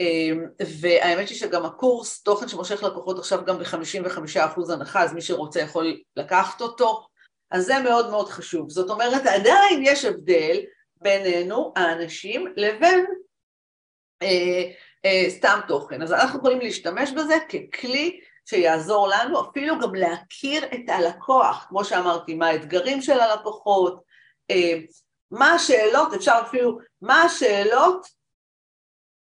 אמ, 0.00 0.46
והאמת 0.80 1.28
היא 1.28 1.38
שגם 1.38 1.64
הקורס, 1.64 2.22
תוכן 2.22 2.48
שמושך 2.48 2.82
לקוחות 2.82 3.18
עכשיו 3.18 3.44
גם 3.44 3.58
ב-55% 3.58 4.72
הנחה, 4.72 5.02
אז 5.02 5.12
מי 5.12 5.22
שרוצה 5.22 5.60
יכול 5.60 6.00
לקחת 6.16 6.60
אותו, 6.60 7.06
אז 7.50 7.66
זה 7.66 7.78
מאוד 7.84 8.10
מאוד 8.10 8.28
חשוב. 8.28 8.70
זאת 8.70 8.90
אומרת, 8.90 9.26
עדיין 9.26 9.82
יש 9.82 10.04
הבדל 10.04 10.60
בינינו, 10.96 11.72
האנשים, 11.76 12.46
לבין 12.56 13.04
אה, 14.22 14.70
סתם 15.28 15.60
תוכן. 15.68 16.02
אז 16.02 16.12
אנחנו 16.12 16.38
יכולים 16.38 16.60
להשתמש 16.60 17.10
בזה 17.10 17.34
ככלי 17.72 18.20
שיעזור 18.46 19.08
לנו 19.08 19.50
אפילו 19.50 19.78
גם 19.80 19.94
להכיר 19.94 20.64
את 20.64 20.88
הלקוח, 20.88 21.66
כמו 21.68 21.84
שאמרתי, 21.84 22.34
מה 22.34 22.46
האתגרים 22.46 23.02
של 23.02 23.20
הלקוחות, 23.20 24.02
אה, 24.50 24.78
מה 25.30 25.52
השאלות, 25.52 26.14
אפשר 26.14 26.38
אפילו, 26.42 26.78
מה 27.02 27.22
השאלות 27.22 28.06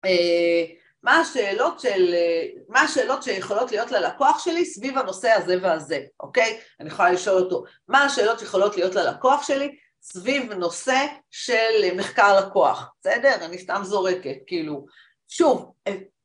אה, 0.06 0.65
מה 1.03 1.20
השאלות, 1.20 1.80
של, 1.80 2.13
אה, 2.13 2.48
מה 2.70 2.82
השאלות 2.82 3.24
שיכולות 3.24 3.72
להיות 3.72 3.92
ללקוח 3.92 4.44
שלי 4.44 4.65
סביב 4.65 4.98
הנושא 4.98 5.30
הזה 5.30 5.58
והזה, 5.62 6.00
אוקיי? 6.20 6.60
אני 6.80 6.89
יכולה 6.89 7.12
לשאול 7.12 7.42
אותו, 7.42 7.63
מה 7.88 8.03
השאלות 8.03 8.39
שיכולות 8.39 8.77
להיות 8.77 8.96
ללקוח 8.96 9.44
שלי 9.48 9.75
סביב 10.01 10.53
נושא 10.53 11.06
של 11.32 11.96
מחקר 11.96 12.39
לקוח, 12.39 12.94
בסדר? 13.01 13.46
אני 13.46 13.58
סתם 13.58 13.82
זורקת, 13.84 14.36
כאילו, 14.48 14.86
שוב, 15.35 15.71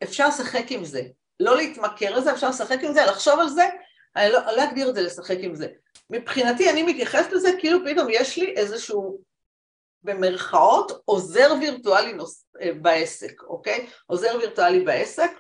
אפשר 0.03 0.29
לשחק 0.29 0.65
עם 0.71 0.85
זה, 0.85 1.03
לא 1.41 1.57
להתמכר 1.57 2.17
לזה, 2.17 2.33
אפשר 2.33 2.49
לשחק 2.49 2.79
עם 2.83 2.93
זה, 2.93 3.05
לחשוב 3.05 3.41
על 3.41 3.49
זה, 3.49 3.69
אני 4.17 4.33
לא, 4.33 4.39
לא 4.57 4.65
אגדיר 4.65 4.89
את 4.91 4.95
זה 4.95 5.03
לשחק 5.03 5.37
עם 5.41 5.55
זה. 5.55 5.69
מבחינתי 6.11 6.71
אני 6.71 6.83
מתייחסת 6.83 7.33
לזה 7.33 7.49
כאילו 7.59 7.79
פתאום 7.87 8.07
יש 8.11 8.37
לי 8.37 8.55
איזשהו 8.57 9.21
במרכאות 10.03 11.03
עוזר 11.05 11.55
וירטואלי 11.61 12.13
נוס... 12.13 12.47
אה, 12.61 12.73
בעסק, 12.83 13.43
אוקיי? 13.43 13.87
עוזר 14.07 14.37
וירטואלי 14.39 14.85
בעסק 14.85 15.31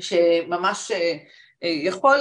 שממש 0.00 0.90
אה, 0.90 1.12
אה, 1.62 1.68
יכול 1.68 2.18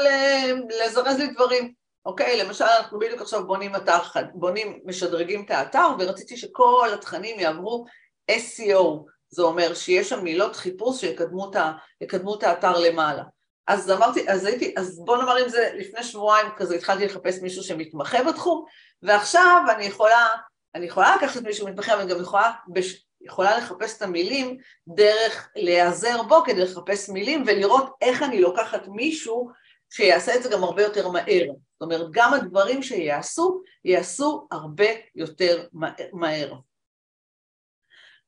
לזרז 0.83 1.17
לי 1.17 1.27
דברים, 1.27 1.73
אוקיי? 2.05 2.43
למשל 2.43 2.65
אנחנו 2.65 3.00
בדיוק 3.00 3.21
עכשיו 3.21 3.47
בונים 3.47 3.75
אתר, 3.75 4.00
בונים, 4.33 4.79
משדרגים 4.85 5.45
את 5.45 5.51
האתר 5.51 5.88
ורציתי 6.00 6.38
שכל 6.38 6.89
התכנים 6.93 7.39
יעברו 7.39 7.85
SEO, 8.31 9.13
זה 9.34 9.42
אומר 9.42 9.74
שיש 9.74 10.10
שם 10.10 10.24
מילות 10.24 10.56
חיפוש 10.56 11.02
שיקדמו 11.02 12.36
את 12.36 12.44
האתר 12.44 12.80
למעלה. 12.80 13.24
אז 13.68 13.92
אמרתי, 13.92 14.30
אז 14.30 14.46
הייתי, 14.46 14.74
אז 14.78 15.02
בוא 15.06 15.18
נאמר 15.18 15.44
אם 15.44 15.50
זה 15.50 15.72
לפני 15.75 16.04
שבועיים 16.04 16.48
כזה 16.58 16.75
התחלתי 16.75 17.06
לחפש 17.06 17.40
מישהו 17.42 17.63
שמתמחה 17.63 18.24
בתחום 18.24 18.66
ועכשיו 19.02 19.63
אני 19.75 19.86
יכולה 19.86 20.28
אני 20.75 20.86
יכולה 20.86 21.16
לקחת 21.16 21.42
מישהו 21.42 21.68
מתמחה, 21.68 21.94
אבל 21.94 22.10
גם 22.10 22.22
יכולה, 22.22 22.52
בש... 22.68 23.06
יכולה 23.22 23.58
לחפש 23.58 23.98
את 23.98 24.02
המילים 24.02 24.58
דרך 24.88 25.50
להיעזר 25.56 26.24
בו 26.24 26.44
כדי 26.44 26.62
לחפש 26.62 27.10
מילים 27.10 27.44
ולראות 27.48 27.90
איך 28.02 28.24
אני 28.24 28.42
לוקחת 28.42 28.88
מישהו 28.88 29.50
שיעשה 29.90 30.36
את 30.36 30.44
זה 30.44 30.50
גם 30.50 30.63
הרבה 30.63 30.84
יותר 30.84 31.10
מהר. 31.10 31.46
זאת 31.48 31.82
אומרת, 31.82 32.08
גם 32.12 32.34
הדברים 32.34 32.84
שיעשו, 32.84 33.62
יעשו 33.86 34.48
הרבה 34.52 34.88
יותר 35.16 35.68
מהר. 36.13 36.54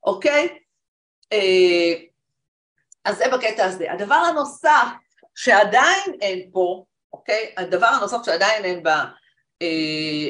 אוקיי? 0.04 0.60
אה, 1.34 1.94
אז 3.06 3.18
זה 3.18 3.26
בקטע 3.34 3.66
הזה. 3.66 3.92
הדבר 3.92 4.16
הנוסף 4.16 4.88
שעדיין 5.36 6.18
אין 6.22 6.50
פה, 6.52 6.84
אוקיי? 7.14 7.54
הדבר 7.58 7.88
הנוסף 7.88 8.18
שעדיין 8.26 8.66
אין 8.66 8.84
ב... 8.84 8.88
אה, 9.62 10.30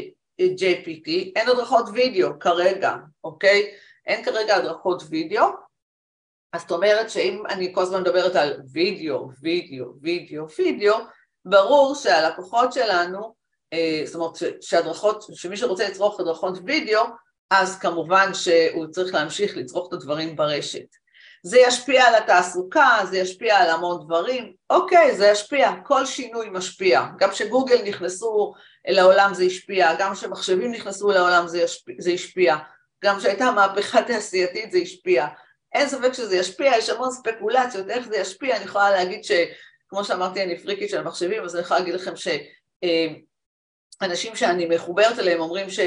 אין 1.36 1.50
הדרכות 1.50 1.86
וידאו 1.94 2.30
כרגע, 2.40 2.96
אוקיי? 3.24 3.72
אין 4.08 4.24
כרגע 4.24 4.56
הדרכות 4.56 5.04
וידאו, 5.10 5.46
אז 6.54 6.62
זאת 6.62 6.72
אומרת 6.72 7.10
שאם 7.10 7.44
אני 7.50 7.74
כל 7.74 7.82
הזמן 7.82 8.02
מדברת 8.02 8.36
על 8.36 8.62
וידאו, 8.72 9.30
וידאו, 9.42 9.86
וידאו, 10.02 10.46
וידאו, 10.58 10.96
ברור 11.46 11.96
שהלקוחות 11.96 12.74
שלנו, 12.74 13.36
אה, 13.74 14.02
זאת 14.06 14.16
אומרת 14.16 14.62
שהדרכות, 14.62 15.26
שמי 15.34 15.58
שרוצה 15.58 15.90
לצרוך 15.90 16.20
הדרכות 16.20 16.58
וידאו, 16.66 17.02
אז 17.50 17.80
כמובן 17.80 18.34
שהוא 18.34 18.88
צריך 18.88 19.14
להמשיך 19.14 19.58
לצרוך 19.58 19.88
את 19.88 19.94
הדברים 19.94 20.36
ברשת. 20.36 21.06
זה 21.44 21.60
ישפיע 21.60 22.04
על 22.04 22.16
התעסוקה, 22.16 23.00
זה 23.10 23.18
ישפיע 23.18 23.58
על 23.58 23.70
המון 23.70 24.06
דברים, 24.06 24.54
אוקיי, 24.70 25.16
זה 25.16 25.28
ישפיע, 25.28 25.72
כל 25.84 26.06
שינוי 26.06 26.50
משפיע. 26.52 27.06
גם 27.20 27.32
כשגוגל 27.32 27.82
נכנסו 27.84 28.54
לעולם 28.88 29.34
זה 29.34 29.44
השפיע, 29.44 29.96
גם 30.00 30.14
כשמחשבים 30.14 30.72
נכנסו 30.72 31.12
לעולם 31.12 31.48
זה, 31.48 31.62
ישפיע, 31.62 31.96
זה 32.00 32.12
השפיע, 32.12 32.56
גם 33.04 33.18
כשהייתה 33.18 33.52
מהפכה 33.52 34.02
תעשייתית 34.02 34.72
זה 34.72 34.78
השפיע. 34.78 35.28
אין 35.74 35.88
ספק 35.88 36.14
שזה 36.14 36.36
ישפיע, 36.36 36.72
יש 36.78 36.90
המון 36.90 37.12
ספקולציות 37.12 37.90
איך 37.90 38.08
זה 38.08 38.18
ישפיע, 38.18 38.56
אני 38.56 38.66
יכולה 38.66 38.92
להגיד 38.92 39.24
שכמו 39.24 40.04
שאמרתי 40.04 40.44
אני 40.44 40.60
פריקית 40.60 40.90
של 40.90 41.04
מחשבים, 41.04 41.44
אז 41.44 41.56
אני 41.56 41.64
יכולה 41.64 41.80
להגיד 41.80 41.94
לכם 41.96 42.14
שאנשים 44.02 44.36
שאני 44.36 44.66
מחוברת 44.66 45.20
אליהם 45.20 45.40
אומרים 45.40 45.70
ש... 45.70 45.80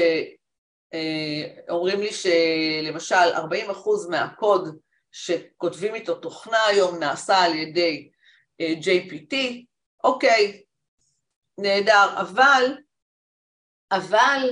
אומרים 1.69 1.99
לי 1.99 2.09
שלמשל 2.13 3.33
40% 3.35 4.09
מהקוד 4.09 4.77
שכותבים 5.11 5.95
איתו 5.95 6.15
תוכנה 6.15 6.65
היום 6.65 6.99
נעשה 6.99 7.37
על 7.37 7.55
ידי 7.55 8.09
אה, 8.61 8.73
JPT, 8.81 9.35
אוקיי, 10.03 10.63
נהדר, 11.57 12.19
אבל, 12.19 12.77
אבל 13.91 14.49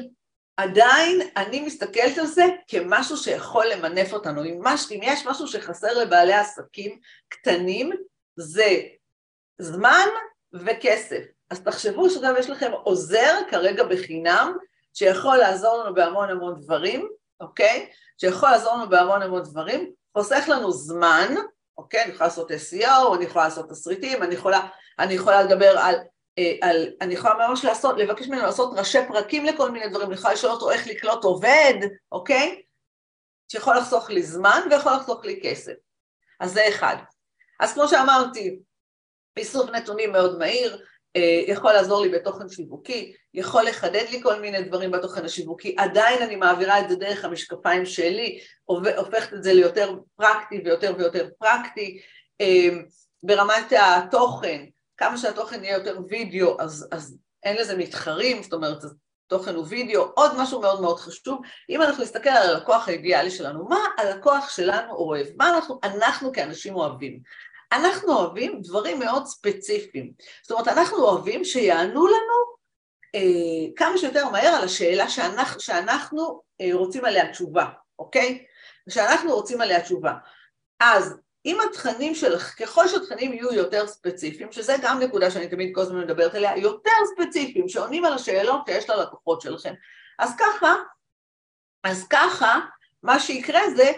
עדיין 0.58 1.22
אני 1.38 1.62
מסתכלת 1.62 2.18
על 2.18 2.26
זה 2.26 2.44
כמשהו 2.68 3.18
שיכול 3.18 3.66
למנף 3.68 4.14
אותנו. 4.14 4.46
אם, 4.46 4.60
מש, 4.64 4.92
אם 4.92 5.00
יש 5.04 5.26
משהו 5.26 5.48
שחסר 5.48 5.94
לבעלי 6.02 6.34
עסקים 6.34 7.00
קטנים, 7.30 7.92
זה 8.36 8.82
זמן 9.58 10.08
וכסף. 10.54 11.24
אז 11.50 11.64
תחשבו 11.64 12.10
שגם 12.10 12.36
יש 12.40 12.50
לכם 12.50 12.72
עוזר 12.72 13.34
כרגע 13.52 13.84
בחינם, 13.84 14.58
שיכול 14.98 15.38
לעזור 15.38 15.78
לנו 15.78 15.94
בהמון 15.96 16.30
המון 16.30 16.62
דברים, 16.62 17.10
אוקיי? 17.40 17.90
שיכול 18.18 18.50
לעזור 18.50 18.74
לנו 18.74 18.90
בהמון 18.90 19.22
המון 19.22 19.44
דברים, 19.44 19.92
חוסך 20.14 20.46
לנו 20.48 20.72
זמן, 20.72 21.36
אוקיי? 21.78 22.04
אני 22.04 22.12
יכולה 22.12 22.28
לעשות 22.28 22.52
SEO, 22.52 23.16
אני 23.16 23.26
יכולה 23.26 23.46
לעשות 23.46 23.70
תסריטים, 23.70 24.24
אני 24.24 24.36
יכולה, 24.36 24.68
אני 25.00 25.14
יכולה 25.14 25.44
לדבר 25.44 25.78
על, 25.80 25.96
אה, 26.40 26.54
על... 26.62 26.94
אני 27.02 27.14
יכולה 27.14 27.48
ממש 27.48 27.66
לעשות, 27.66 27.98
לבקש 27.98 28.28
ממנו 28.28 28.42
לעשות 28.42 28.80
ראשי 28.80 28.98
פרקים 29.08 29.46
לכל 29.46 29.72
מיני 29.72 29.90
דברים, 29.90 30.08
אני 30.08 30.16
יכולה 30.16 30.34
לשאול 30.34 30.52
אותו 30.52 30.72
איך 30.72 30.88
לקלוט 30.88 31.24
עובד, 31.24 31.74
אוקיי? 32.12 32.62
שיכול 33.52 33.78
לחסוך 33.78 34.10
לי 34.10 34.24
זמן 34.24 34.62
ויכול 34.72 34.92
לחסוך 34.94 35.26
לי 35.26 35.40
כסף. 35.44 35.74
אז 36.40 36.54
זה 36.54 36.68
אחד. 36.70 36.96
אז 37.60 37.74
כמו 37.74 37.88
שאמרתי, 37.88 38.60
איסוף 39.38 39.70
נתונים 39.70 40.12
מאוד 40.12 40.38
מהיר, 40.38 40.86
יכול 41.48 41.74
לעזור 41.74 42.02
לי 42.02 42.10
בתוכן 42.10 42.50
שיווקי, 42.50 43.14
יכול 43.34 43.64
לחדד 43.64 44.06
לי 44.12 44.22
כל 44.24 44.42
מיני 44.42 44.62
דברים 44.62 44.92
בתוכן 44.92 45.26
השיווקי, 45.26 45.76
עדיין 45.78 46.22
אני 46.22 46.36
מעבירה 46.36 46.80
את 46.80 46.90
זה 46.90 46.96
דרך 46.96 47.26
המשקפיים 47.26 47.86
שלי, 47.86 48.40
הופכת 48.98 49.34
את 49.34 49.44
זה 49.44 49.54
ליותר 49.54 49.96
פרקטי 50.16 50.62
ויותר 50.66 50.94
ויותר 50.98 51.28
פרקטי. 51.40 52.02
אה, 52.42 52.70
ברמת 53.24 53.74
התוכן, 53.80 54.66
כמה 54.98 55.18
שהתוכן 55.18 55.64
יהיה 55.64 55.78
יותר 55.78 55.98
וידאו, 56.10 56.62
אז, 56.62 56.88
אז 56.92 57.18
אין 57.44 57.58
לזה 57.58 57.78
מתחרים, 57.78 58.44
זאת 58.44 58.54
אומרת, 58.54 58.84
תוכן 59.28 59.56
הוא 59.56 59.66
וידאו. 59.70 60.02
עוד 60.16 60.32
משהו 60.38 60.62
מאוד 60.62 60.82
מאוד 60.82 61.00
חשוב, 61.00 61.42
אם 61.70 61.82
אנחנו 61.82 62.04
נסתכל 62.04 62.30
על 62.30 62.50
הלקוח 62.50 62.88
האידיאלי 62.88 63.32
שלנו, 63.32 63.68
מה 63.70 63.80
הלקוח 63.98 64.50
שלנו 64.50 64.94
אוהב? 64.94 65.28
מה 65.38 65.56
אנחנו, 65.56 65.80
אנחנו 65.84 66.32
כאנשים 66.32 66.76
אוהבים? 66.76 67.20
אנחנו 67.72 68.14
אוהבים 68.14 68.62
דברים 68.62 69.00
מאוד 69.00 69.26
ספציפיים. 69.26 70.12
זאת 70.44 70.52
אומרת, 70.52 70.68
אנחנו 70.68 70.98
אוהבים 70.98 71.44
שיענו 71.44 72.08
לנו 72.08 72.58
אה, 73.16 73.76
כמה 73.76 73.98
שיותר 73.98 74.30
מהר 74.30 74.48
על 74.48 74.64
השאלה 74.64 75.10
שאנחנו, 75.10 75.60
שאנחנו 75.60 76.42
אה, 76.62 76.70
רוצים 76.74 77.06
עליה 77.06 77.32
תשובה, 77.32 77.66
אוקיי? 78.00 78.46
שאנחנו 78.90 79.36
רוצים 79.36 79.62
עליה 79.62 79.82
תשובה. 79.82 80.14
אז 80.80 81.18
אם 81.46 81.58
התכנים 81.70 82.16
שלך, 82.16 82.56
ככל 82.60 82.88
שהתכנים 82.88 83.34
יהיו 83.34 83.54
יותר 83.54 83.88
ספציפיים, 83.88 84.52
שזה 84.52 84.76
גם 84.82 85.00
נקודה 85.00 85.32
שאני 85.32 85.48
תמיד 85.48 85.76
כל 85.76 85.82
הזמן 85.82 86.00
מדברת 86.00 86.36
עליה, 86.36 86.58
יותר 86.58 86.92
ספציפיים, 87.16 87.70
שעונים 87.70 88.06
על 88.06 88.14
השאלות 88.14 88.62
שיש 88.70 88.90
ללקוחות 88.90 89.42
שלכם, 89.42 89.74
אז 90.20 90.36
ככה, 90.40 90.76
אז 91.84 92.08
ככה, 92.10 92.60
מה 93.04 93.20
שיקרה 93.20 93.62
זה, 93.76 93.92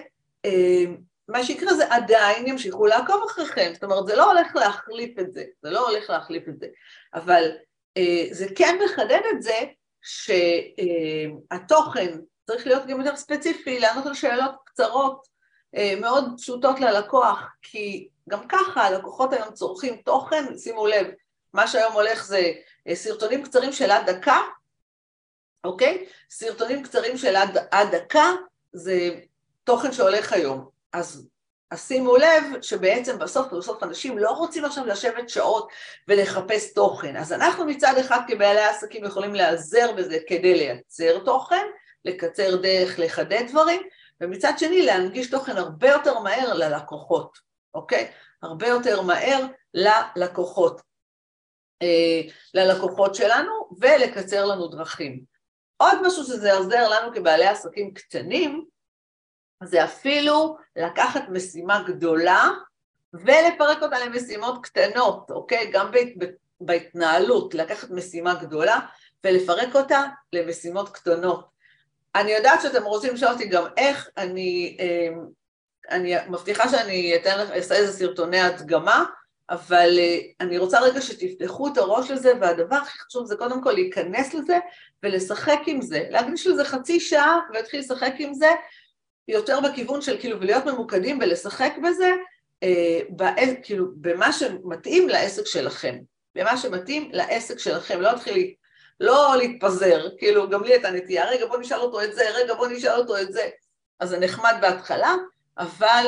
אה, 0.46 0.86
מה 1.30 1.44
שיקרה 1.44 1.74
זה 1.74 1.94
עדיין 1.94 2.48
ימשיכו 2.48 2.86
לעקוב 2.86 3.24
אחריכם, 3.28 3.72
זאת 3.74 3.84
אומרת 3.84 4.06
זה 4.06 4.16
לא 4.16 4.32
הולך 4.32 4.56
להחליף 4.56 5.20
את 5.20 5.34
זה, 5.34 5.44
זה 5.64 5.70
לא 5.70 5.90
הולך 5.90 6.10
להחליף 6.10 6.44
את 6.50 6.60
זה, 6.60 6.68
אבל 7.14 7.52
אה, 7.98 8.26
זה 8.32 8.46
כן 8.56 8.78
מחדד 8.86 9.22
את 9.36 9.42
זה 9.42 9.60
שהתוכן 11.52 12.18
צריך 12.48 12.68
להיות 12.68 12.86
גם 12.86 13.00
יותר 13.02 13.16
ספציפי, 13.16 13.80
לענות 13.80 14.06
על 14.06 14.14
שאלות 14.14 14.56
קצרות, 14.66 15.28
אה, 15.76 15.94
מאוד 16.02 16.34
פשוטות 16.38 16.80
ללקוח, 16.80 17.44
כי 17.62 18.10
גם 18.30 18.48
ככה 18.48 18.82
הלקוחות 18.82 19.34
היום 19.34 19.54
צורכים 19.54 19.96
תוכן, 19.96 20.58
שימו 20.58 20.88
לב, 20.88 21.08
מה 21.54 21.68
שהיום 21.68 21.94
הולך 21.94 22.26
זה 22.26 22.52
אה, 22.88 22.96
סרטונים 22.96 23.44
קצרים 23.44 23.72
של 23.72 23.92
עד 23.92 24.10
דקה, 24.10 24.38
אוקיי? 25.64 26.06
סרטונים 26.30 26.84
קצרים 26.84 27.18
של 27.18 27.36
עד, 27.36 27.58
עד 27.72 27.96
דקה 27.96 28.32
זה 28.74 29.10
תוכן 29.64 29.92
שהולך 29.92 30.34
היום. 30.34 30.79
אז, 30.94 31.28
אז 31.72 31.88
שימו 31.88 32.18
לב 32.18 32.62
שבעצם 32.62 33.20
בסוף 33.20 33.54
בסוף 33.54 33.84
אנשים 33.84 34.18
לא 34.18 34.32
רוצים 34.32 34.66
עכשיו 34.66 34.86
לשבת 34.86 35.30
שעות 35.30 35.70
ולחפש 36.08 36.74
תוכן. 36.74 37.16
אז 37.18 37.34
אנחנו 37.34 37.66
מצד 37.66 37.94
אחד 38.00 38.20
כבעלי 38.28 38.62
עסקים 38.62 39.06
יכולים 39.06 39.36
להיעזר 39.36 39.92
בזה 39.98 40.18
כדי 40.28 40.54
לייצר 40.54 41.20
תוכן, 41.26 41.66
לקצר 42.06 42.56
דרך, 42.56 43.00
לחדד 43.00 43.44
דברים, 43.48 43.82
ומצד 44.22 44.54
שני 44.58 44.82
להנגיש 44.82 45.30
תוכן 45.30 45.58
הרבה 45.58 45.90
יותר 45.90 46.20
מהר 46.20 46.54
ללקוחות, 46.54 47.38
אוקיי? 47.74 48.12
הרבה 48.44 48.68
יותר 48.68 49.02
מהר 49.02 49.46
ללקוחות, 49.74 50.82
אה, 51.82 52.22
ללקוחות 52.54 53.16
שלנו 53.16 53.70
ולקצר 53.82 54.46
לנו 54.46 54.68
דרכים. 54.68 55.24
עוד 55.78 56.08
משהו 56.08 56.24
שזה 56.24 56.54
עוזר 56.54 56.90
לנו 56.90 57.14
כבעלי 57.16 57.48
עסקים 57.48 57.94
קטנים, 57.94 58.66
זה 59.64 59.84
אפילו 59.84 60.58
לקחת 60.76 61.24
משימה 61.30 61.84
גדולה 61.88 62.50
ולפרק 63.14 63.84
אותה 63.84 64.06
למשימות 64.06 64.66
קטנות, 64.66 65.32
אוקיי? 65.32 65.72
גם 65.74 65.92
בהתנהלות, 66.62 67.54
לקחת 67.54 67.90
משימה 67.90 68.34
גדולה 68.34 68.80
ולפרק 69.24 69.76
אותה 69.76 70.04
למשימות 70.34 70.90
קטנות. 70.90 71.50
אני 72.16 72.32
יודעת 72.32 72.62
שאתם 72.62 72.84
רוצים 72.84 73.14
לשאול 73.14 73.32
אותי 73.32 73.48
גם 73.48 73.64
איך, 73.78 74.10
אני, 74.18 74.78
אמ, 74.80 75.26
אני 75.90 76.14
מבטיחה 76.30 76.70
שאני 76.70 77.16
אתן 77.16 77.40
אעשה 77.40 77.76
איזה 77.76 77.94
סרטוני 77.94 78.40
הדגמה, 78.40 79.06
אבל 79.50 80.00
אה, 80.00 80.18
אני 80.40 80.58
רוצה 80.58 80.80
רגע 80.82 81.02
שתפתחו 81.02 81.68
את 81.68 81.78
הראש 81.78 82.12
לזה, 82.12 82.34
והדבר 82.42 82.76
הכי 82.76 83.00
חשוב 83.00 83.26
זה 83.26 83.36
קודם 83.36 83.64
כל 83.64 83.72
להיכנס 83.72 84.34
לזה 84.34 84.60
ולשחק 85.04 85.60
עם 85.66 85.82
זה, 85.82 86.04
להקדיש 86.10 86.48
לזה 86.48 86.66
חצי 86.66 87.00
שעה 87.00 87.40
ולהתחיל 87.50 87.80
לשחק 87.80 88.14
עם 88.20 88.34
זה, 88.34 88.50
יותר 89.30 89.60
בכיוון 89.60 90.02
של 90.02 90.20
כאילו 90.20 90.40
ולהיות 90.40 90.66
ממוקדים 90.66 91.20
ולשחק 91.22 91.74
בזה, 91.84 92.14
אה, 92.64 93.00
בא, 93.10 93.34
כאילו 93.64 93.86
במה 93.96 94.34
שמתאים 94.34 95.10
לעסק 95.10 95.46
שלכם, 95.46 95.98
במה 96.36 96.58
שמתאים 96.58 97.10
לעסק 97.14 97.60
שלכם, 97.60 98.02
לא 98.02 98.12
להתחיל 98.12 98.54
לא 99.00 99.36
להתפזר, 99.38 100.08
כאילו 100.18 100.50
גם 100.50 100.64
לי 100.64 100.72
הייתה 100.72 100.92
נטייה, 100.92 101.30
רגע 101.30 101.46
בוא 101.46 101.58
נשאל 101.58 101.80
אותו 101.80 102.04
את 102.04 102.16
זה, 102.16 102.22
רגע 102.36 102.54
בוא 102.54 102.68
נשאל 102.68 103.00
אותו 103.00 103.18
את 103.18 103.34
זה, 103.34 103.50
אז 104.00 104.10
זה 104.10 104.20
נחמד 104.20 104.56
בהתחלה, 104.62 105.16
אבל, 105.58 106.06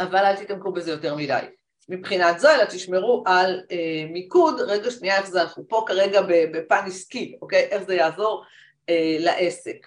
אבל 0.00 0.24
אל 0.24 0.36
תתעמקו 0.36 0.72
בזה 0.72 0.90
יותר 0.90 1.14
מדי. 1.14 1.40
מבחינת 1.88 2.38
זו, 2.38 2.48
אלא 2.50 2.64
תשמרו 2.64 3.24
על 3.26 3.60
אה, 3.70 4.04
מיקוד, 4.10 4.60
רגע 4.60 4.90
שנייה 4.90 5.18
איך 5.18 5.26
זה, 5.26 5.42
אנחנו 5.42 5.68
פה 5.68 5.84
כרגע 5.86 6.20
בפן 6.52 6.84
עסקי, 6.86 7.38
אוקיי? 7.42 7.62
איך 7.62 7.82
זה 7.82 7.94
יעזור 7.94 8.44
אה, 8.88 9.16
לעסק, 9.18 9.86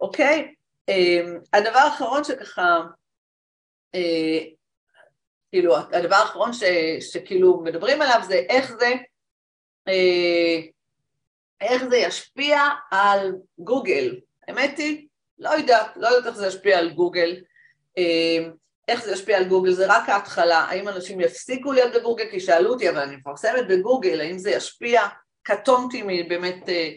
אוקיי? 0.00 0.54
אה, 0.88 1.20
הדבר 1.52 1.78
האחרון 1.78 2.24
שככה, 2.24 2.80
אה, 3.94 4.38
כאילו, 5.50 5.76
הדבר 5.76 6.16
האחרון 6.16 6.52
ש, 6.52 6.62
שכאילו 7.00 7.60
מדברים 7.64 8.02
עליו 8.02 8.20
זה 8.26 8.34
איך 8.34 8.72
זה, 8.78 8.94
אה, 9.88 10.60
איך 11.60 11.84
זה 11.84 11.96
ישפיע 11.96 12.60
על 12.90 13.32
גוגל. 13.58 14.20
האמת 14.48 14.78
היא, 14.78 15.08
לא 15.38 15.50
יודעת, 15.50 15.96
לא 15.96 16.08
יודעת 16.08 16.26
איך 16.26 16.36
זה 16.36 16.46
ישפיע 16.46 16.78
על 16.78 16.90
גוגל. 16.90 17.42
אה, 17.98 18.48
איך 18.88 19.04
זה 19.04 19.12
ישפיע 19.12 19.36
על 19.36 19.44
גוגל, 19.44 19.72
זה 19.72 19.86
רק 19.88 20.08
ההתחלה, 20.08 20.58
האם 20.58 20.88
אנשים 20.88 21.20
יפסיקו 21.20 21.72
להיות 21.72 21.94
בגוגל, 21.94 22.30
כי 22.30 22.40
שאלו 22.40 22.70
אותי, 22.70 22.90
אבל 22.90 22.98
אני 22.98 23.16
מפרסמת 23.16 23.68
בגוגל, 23.68 24.20
האם 24.20 24.38
זה 24.38 24.50
ישפיע, 24.50 25.02
קטונתי 25.42 26.02
מבאמת 26.06 26.68
אה, 26.68 26.90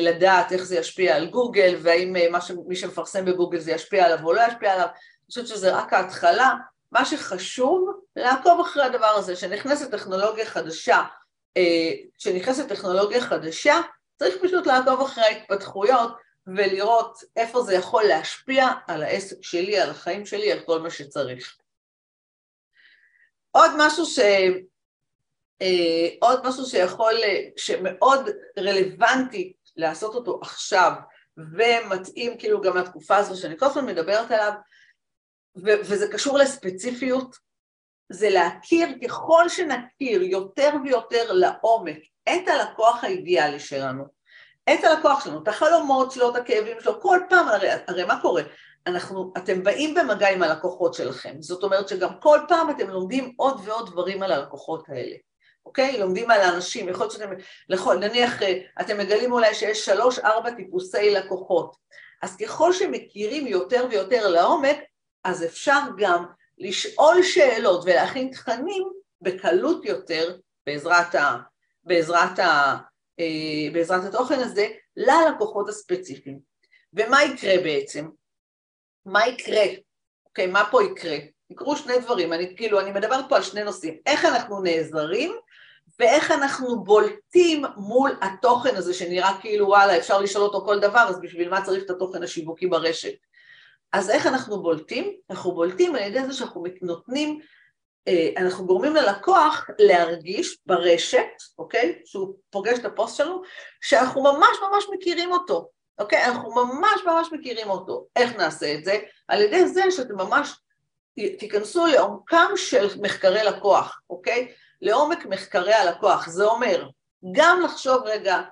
לדעת 0.00 0.52
איך 0.52 0.62
זה 0.62 0.76
ישפיע 0.76 1.16
על 1.16 1.26
גוגל, 1.26 1.76
והאם 1.82 2.16
אה, 2.16 2.40
ש, 2.40 2.50
מי 2.66 2.76
שמפרסם 2.76 3.24
בגוגל 3.24 3.58
זה 3.58 3.72
ישפיע 3.72 4.04
עליו 4.04 4.24
או 4.24 4.32
לא 4.32 4.40
ישפיע 4.48 4.72
עליו, 4.72 4.86
אני 4.86 5.28
חושבת 5.28 5.46
שזה 5.46 5.76
רק 5.76 5.92
ההתחלה, 5.92 6.54
מה 6.92 7.04
שחשוב, 7.04 8.00
לעקוב 8.16 8.60
אחרי 8.60 8.84
הדבר 8.84 9.06
הזה, 9.06 9.36
שנכנסת 9.36 9.90
טכנולוגיה 9.90 10.46
חדשה, 10.46 11.02
אה, 11.56 11.92
כשנכנסת 12.18 12.68
טכנולוגיה 12.68 13.20
חדשה, 13.20 13.80
צריך 14.18 14.34
פשוט 14.42 14.66
לעקוב 14.66 15.00
אחרי 15.00 15.24
ההתפתחויות 15.24 16.12
ולראות 16.46 17.18
איפה 17.36 17.62
זה 17.62 17.74
יכול 17.74 18.04
להשפיע 18.04 18.68
על 18.88 19.02
העסק 19.02 19.36
שלי, 19.42 19.78
על 19.78 19.90
החיים 19.90 20.26
שלי, 20.26 20.52
על 20.52 20.60
כל 20.60 20.80
מה 20.80 20.90
שצריך. 20.90 21.56
עוד 23.50 23.70
משהו 23.78 24.06
ש... 24.06 24.18
אה, 25.62 26.08
עוד 26.20 26.48
משהו 26.48 26.64
שיכול, 26.64 27.14
שמאוד 27.56 28.28
רלוונטי 28.58 29.52
לעשות 29.76 30.14
אותו 30.14 30.38
עכשיו 30.42 30.92
ומתאים 31.36 32.38
כאילו 32.38 32.60
גם 32.60 32.76
לתקופה 32.76 33.16
הזו 33.16 33.40
שאני 33.40 33.58
כל 33.58 33.66
הזמן 33.66 33.86
מדברת 33.86 34.30
עליו 34.30 34.52
ו- 35.56 35.80
וזה 35.80 36.08
קשור 36.12 36.38
לספציפיות 36.38 37.36
זה 38.08 38.30
להכיר, 38.30 38.88
ככל 39.04 39.48
שנכיר 39.48 40.22
יותר 40.22 40.70
ויותר 40.84 41.32
לעומק 41.32 41.98
את 42.28 42.48
הלקוח 42.48 43.04
האידיאלי 43.04 43.60
שלנו, 43.60 44.04
את 44.74 44.84
הלקוח 44.84 45.24
שלנו, 45.24 45.42
את 45.42 45.48
החלומות 45.48 46.12
שלו, 46.12 46.30
את 46.30 46.36
הכאבים 46.36 46.80
שלו, 46.80 47.00
כל 47.00 47.20
פעם, 47.28 47.48
הרי, 47.48 47.68
הרי 47.88 48.04
מה 48.04 48.22
קורה? 48.22 48.42
אנחנו, 48.86 49.32
אתם 49.36 49.62
באים 49.62 49.94
במגע 49.94 50.28
עם 50.28 50.42
הלקוחות 50.42 50.94
שלכם, 50.94 51.36
זאת 51.40 51.62
אומרת 51.62 51.88
שגם 51.88 52.20
כל 52.20 52.38
פעם 52.48 52.70
אתם 52.70 52.90
לומדים 52.90 53.32
עוד 53.36 53.60
ועוד 53.64 53.90
דברים 53.90 54.22
על 54.22 54.32
הלקוחות 54.32 54.88
האלה, 54.88 55.16
אוקיי? 55.66 55.98
לומדים 55.98 56.30
על 56.30 56.40
האנשים, 56.40 56.88
יכול 56.88 57.02
להיות 57.02 57.12
שאתם, 57.12 57.30
לכל, 57.68 57.96
נניח 57.96 58.42
אה, 58.42 58.58
אתם 58.80 58.98
מגלים 58.98 59.32
אולי 59.32 59.54
שיש 59.54 59.84
שלוש 59.84 60.18
ארבע 60.18 60.50
טיפוסי 60.50 61.10
לקוחות, 61.10 61.76
אז 62.22 62.36
ככל 62.36 62.72
שמכירים 62.72 63.46
יותר 63.46 63.86
ויותר 63.90 64.28
לעומק, 64.28 64.76
אז 65.24 65.44
אפשר 65.44 65.80
גם 65.98 66.24
לשאול 66.58 67.22
שאלות 67.22 67.84
ולהכין 67.84 68.30
תכנים 68.30 68.82
בקלות 69.20 69.84
יותר 69.84 70.36
בעזרת, 70.66 71.14
ה, 71.14 71.36
בעזרת, 71.84 72.38
ה, 72.38 72.76
אה, 73.20 73.72
בעזרת 73.72 74.04
התוכן 74.04 74.40
הזה 74.40 74.68
ללקוחות 74.96 75.68
הספציפיים. 75.68 76.38
ומה 76.92 77.24
יקרה 77.24 77.54
בעצם? 77.62 78.08
מה 79.06 79.28
יקרה? 79.28 79.64
אוקיי, 80.26 80.46
מה 80.46 80.68
פה 80.70 80.84
יקרה? 80.84 81.16
יקרו 81.50 81.76
שני 81.76 81.98
דברים, 81.98 82.32
אני 82.32 82.56
כאילו, 82.56 82.80
אני 82.80 82.92
מדברת 82.92 83.24
פה 83.28 83.36
על 83.36 83.42
שני 83.42 83.64
נושאים, 83.64 83.98
איך 84.06 84.24
אנחנו 84.24 84.60
נעזרים 84.60 85.36
ואיך 85.98 86.30
אנחנו 86.30 86.84
בולטים 86.84 87.64
מול 87.76 88.10
התוכן 88.22 88.76
הזה 88.76 88.94
שנראה 88.94 89.32
כאילו 89.40 89.66
וואלה 89.66 89.98
אפשר 89.98 90.20
לשאול 90.20 90.44
אותו 90.44 90.64
כל 90.64 90.78
דבר 90.78 91.06
אז 91.08 91.20
בשביל 91.20 91.48
מה 91.48 91.62
צריך 91.62 91.84
את 91.84 91.90
התוכן 91.90 92.22
השיווקי 92.22 92.66
ברשת 92.66 93.14
אז 93.92 94.10
איך 94.10 94.26
אנחנו 94.26 94.62
בולטים? 94.62 95.16
אנחנו 95.30 95.52
בולטים 95.52 95.94
על 95.94 96.02
ידי 96.02 96.26
זה 96.26 96.32
שאנחנו 96.32 96.64
נותנים, 96.82 97.40
אה, 98.08 98.28
אנחנו 98.36 98.66
גורמים 98.66 98.94
ללקוח 98.94 99.70
להרגיש 99.78 100.58
ברשת, 100.66 101.28
אוקיי? 101.58 102.02
שהוא 102.04 102.34
פוגש 102.50 102.78
את 102.78 102.84
הפוסט 102.84 103.16
שלנו, 103.16 103.42
שאנחנו 103.80 104.22
ממש 104.22 104.56
ממש 104.62 104.84
מכירים 104.94 105.32
אותו, 105.32 105.68
אוקיי? 105.98 106.24
אנחנו 106.24 106.54
ממש 106.54 107.00
ממש 107.06 107.28
מכירים 107.32 107.70
אותו. 107.70 108.06
איך 108.16 108.36
נעשה 108.36 108.74
את 108.74 108.84
זה? 108.84 108.98
על 109.28 109.42
ידי 109.42 109.68
זה 109.68 109.82
שאתם 109.90 110.14
ממש 110.14 110.54
תיכנסו 111.38 111.86
לעומקם 111.86 112.50
של 112.56 112.88
מחקרי 113.02 113.44
לקוח, 113.44 114.00
אוקיי? 114.10 114.52
לעומק 114.82 115.26
מחקרי 115.26 115.72
הלקוח. 115.72 116.28
זה 116.28 116.44
אומר 116.44 116.88
גם 117.32 117.60
לחשוב 117.64 118.02
רגע 118.04 118.42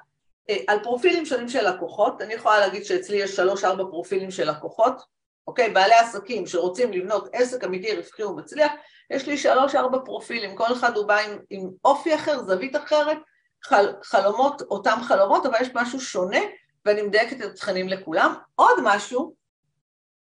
אה, 0.50 0.56
על 0.66 0.82
פרופילים 0.82 1.26
שונים 1.26 1.48
של 1.48 1.68
לקוחות, 1.68 2.22
אני 2.22 2.34
יכולה 2.34 2.60
להגיד 2.60 2.84
שאצלי 2.84 3.16
יש 3.16 3.36
שלוש-ארבע 3.36 3.84
פרופילים 3.90 4.30
של 4.30 4.50
לקוחות, 4.50 5.02
אוקיי? 5.46 5.70
בעלי 5.70 5.94
עסקים 5.94 6.46
שרוצים 6.46 6.92
לבנות 6.92 7.28
עסק 7.32 7.64
אמיתי, 7.64 7.96
רווחי 7.96 8.24
ומצליח, 8.24 8.72
יש 9.10 9.26
לי 9.26 9.38
שלוש-ארבע 9.38 9.98
פרופילים, 10.04 10.56
כל 10.56 10.72
אחד 10.72 10.96
הוא 10.96 11.06
בא 11.06 11.18
עם, 11.18 11.38
עם 11.50 11.70
אופי 11.84 12.14
אחר, 12.14 12.42
זווית 12.42 12.76
אחרת, 12.76 13.18
חל, 13.64 13.92
חלומות, 14.02 14.62
אותם 14.62 14.98
חלומות, 15.08 15.46
אבל 15.46 15.56
יש 15.60 15.68
משהו 15.74 16.00
שונה, 16.00 16.38
ואני 16.84 17.02
מדייקת 17.02 17.36
את 17.40 17.50
התכנים 17.50 17.88
לכולם. 17.88 18.34
עוד 18.54 18.76
משהו, 18.82 19.34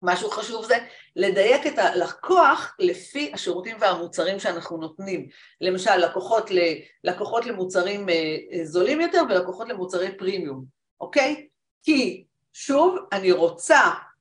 משהו 0.03 0.31
חשוב 0.31 0.65
זה 0.65 0.79
לדייק 1.17 1.67
את 1.67 1.79
הלקוח 1.79 2.77
לפי 2.79 3.31
השירותים 3.35 3.77
והמוצרים 3.81 4.41
שאנחנו 4.41 4.77
נותנים. 4.77 5.29
למשל, 5.61 5.97
לקוחות, 5.97 6.51
ל, 6.51 6.59
לקוחות 7.05 7.47
למוצרים 7.47 8.09
אה, 8.09 8.37
אה, 8.53 8.65
זולים 8.65 9.01
יותר 9.01 9.23
ולקוחות 9.29 9.69
למוצרי 9.69 10.17
פרימיום, 10.17 10.65
אוקיי? 11.01 11.47
כי, 11.83 12.25
שוב, 12.53 12.97
אני 13.13 13.33
רוצה 13.33 13.81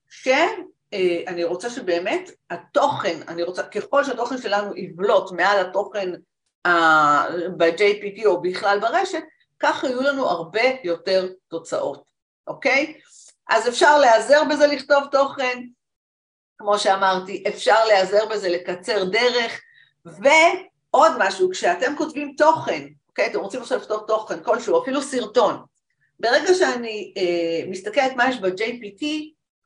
ש... 0.10 0.28
אה, 0.94 1.24
אני 1.28 1.44
רוצה 1.44 1.70
שבאמת 1.70 2.32
התוכן, 2.50 3.20
אני 3.28 3.44
רוצה, 3.44 3.63
ככל 3.63 4.04
שהתוכן 4.04 4.38
שלנו 4.38 4.78
יבלוט 4.78 5.32
מעל 5.32 5.60
התוכן 5.60 6.12
ב-JPT 7.58 8.26
או 8.26 8.41
בכלל 8.41 8.80
ברשת, 8.80 9.24
כך 9.60 9.84
יהיו 9.84 10.02
לנו 10.02 10.30
הרבה 10.30 10.62
יותר 10.84 11.30
תוצאות, 11.48 12.04
אוקיי? 12.48 13.00
אז 13.52 13.68
אפשר 13.68 13.98
להיעזר 13.98 14.44
בזה 14.44 14.68
לכתוב 14.68 15.04
תוכן, 15.12 15.64
כמו 16.58 16.80
שאמרתי, 16.80 17.44
אפשר 17.48 17.86
להיעזר 17.86 18.26
בזה 18.26 18.50
לקצר 18.50 19.04
דרך, 19.04 19.62
ועוד 20.06 21.12
משהו, 21.20 21.50
כשאתם 21.52 21.94
כותבים 21.98 22.34
תוכן, 22.38 22.88
אוקיי, 23.10 23.28
אתם 23.28 23.40
רוצים 23.40 23.62
עכשיו 23.62 23.78
לכתוב 23.78 24.04
תוכן 24.08 24.44
כלשהו, 24.44 24.82
אפילו 24.82 25.02
סרטון, 25.02 25.64
ברגע 26.20 26.54
שאני 26.54 27.14
אה, 27.18 27.70
מסתכלת 27.70 28.16
מה 28.16 28.30
יש 28.30 28.40
ב-JPT, 28.40 29.06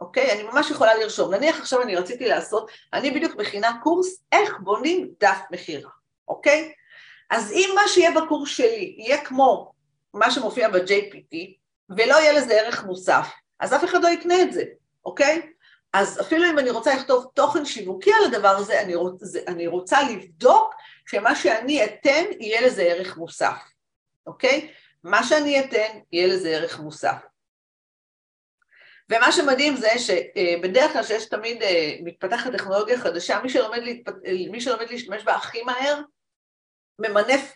אוקיי, 0.01 0.31
אני 0.31 0.43
ממש 0.43 0.71
יכולה 0.71 0.95
לרשום. 0.95 1.33
נניח 1.33 1.59
עכשיו 1.59 1.81
אני 1.81 1.95
רציתי 1.95 2.27
לעשות, 2.27 2.71
אני 2.93 3.11
בדיוק 3.11 3.35
מכינה 3.35 3.77
קורס 3.83 4.23
איך 4.31 4.59
בונים 4.59 5.09
דף 5.19 5.39
מכירה, 5.51 5.91
אוקיי? 6.27 6.71
אז 7.29 7.51
אם 7.51 7.69
מה 7.75 7.81
שיהיה 7.87 8.11
בקורס 8.11 8.49
שלי 8.49 8.95
יהיה 8.97 9.25
כמו 9.25 9.71
מה 10.13 10.31
שמופיע 10.31 10.69
ב-JPT, 10.69 11.35
ולא 11.89 12.15
יהיה 12.15 12.33
לזה 12.33 12.61
ערך 12.61 12.83
מוסף, 12.83 13.27
אז 13.59 13.73
אף 13.73 13.83
אחד 13.83 14.03
לא 14.03 14.07
יקנה 14.07 14.41
את 14.41 14.53
זה, 14.53 14.63
אוקיי? 15.05 15.51
אז 15.93 16.21
אפילו 16.21 16.45
אם 16.49 16.59
אני 16.59 16.69
רוצה 16.69 16.95
לכתוב 16.95 17.31
תוכן 17.33 17.65
שיווקי 17.65 18.11
על 18.13 18.23
הדבר 18.25 18.49
הזה, 18.49 18.81
אני, 18.81 18.95
רוצ, 18.95 19.23
זה, 19.23 19.39
אני 19.47 19.67
רוצה 19.67 19.97
לבדוק 20.01 20.73
שמה 21.05 21.35
שאני 21.35 21.85
אתן 21.85 22.23
יהיה 22.39 22.61
לזה 22.61 22.83
ערך 22.83 23.17
מוסף, 23.17 23.57
אוקיי? 24.27 24.71
מה 25.03 25.23
שאני 25.23 25.59
אתן 25.59 25.99
יהיה 26.11 26.27
לזה 26.27 26.49
ערך 26.49 26.79
מוסף. 26.79 27.17
ומה 29.09 29.31
שמדהים 29.31 29.75
זה 29.75 29.89
שבדרך 29.97 30.93
כלל 30.93 31.03
שיש 31.03 31.25
תמיד 31.25 31.63
אה, 31.63 31.95
מתפתחת 32.03 32.51
טכנולוגיה 32.51 32.99
חדשה, 32.99 33.39
מי 33.43 33.49
שלומד, 33.49 33.77
להתפ... 33.77 34.11
מי 34.51 34.61
שלומד 34.61 34.89
להשתמש 34.89 35.23
בה 35.23 35.35
הכי 35.35 35.63
מהר, 35.63 36.01
ממנף, 36.99 37.53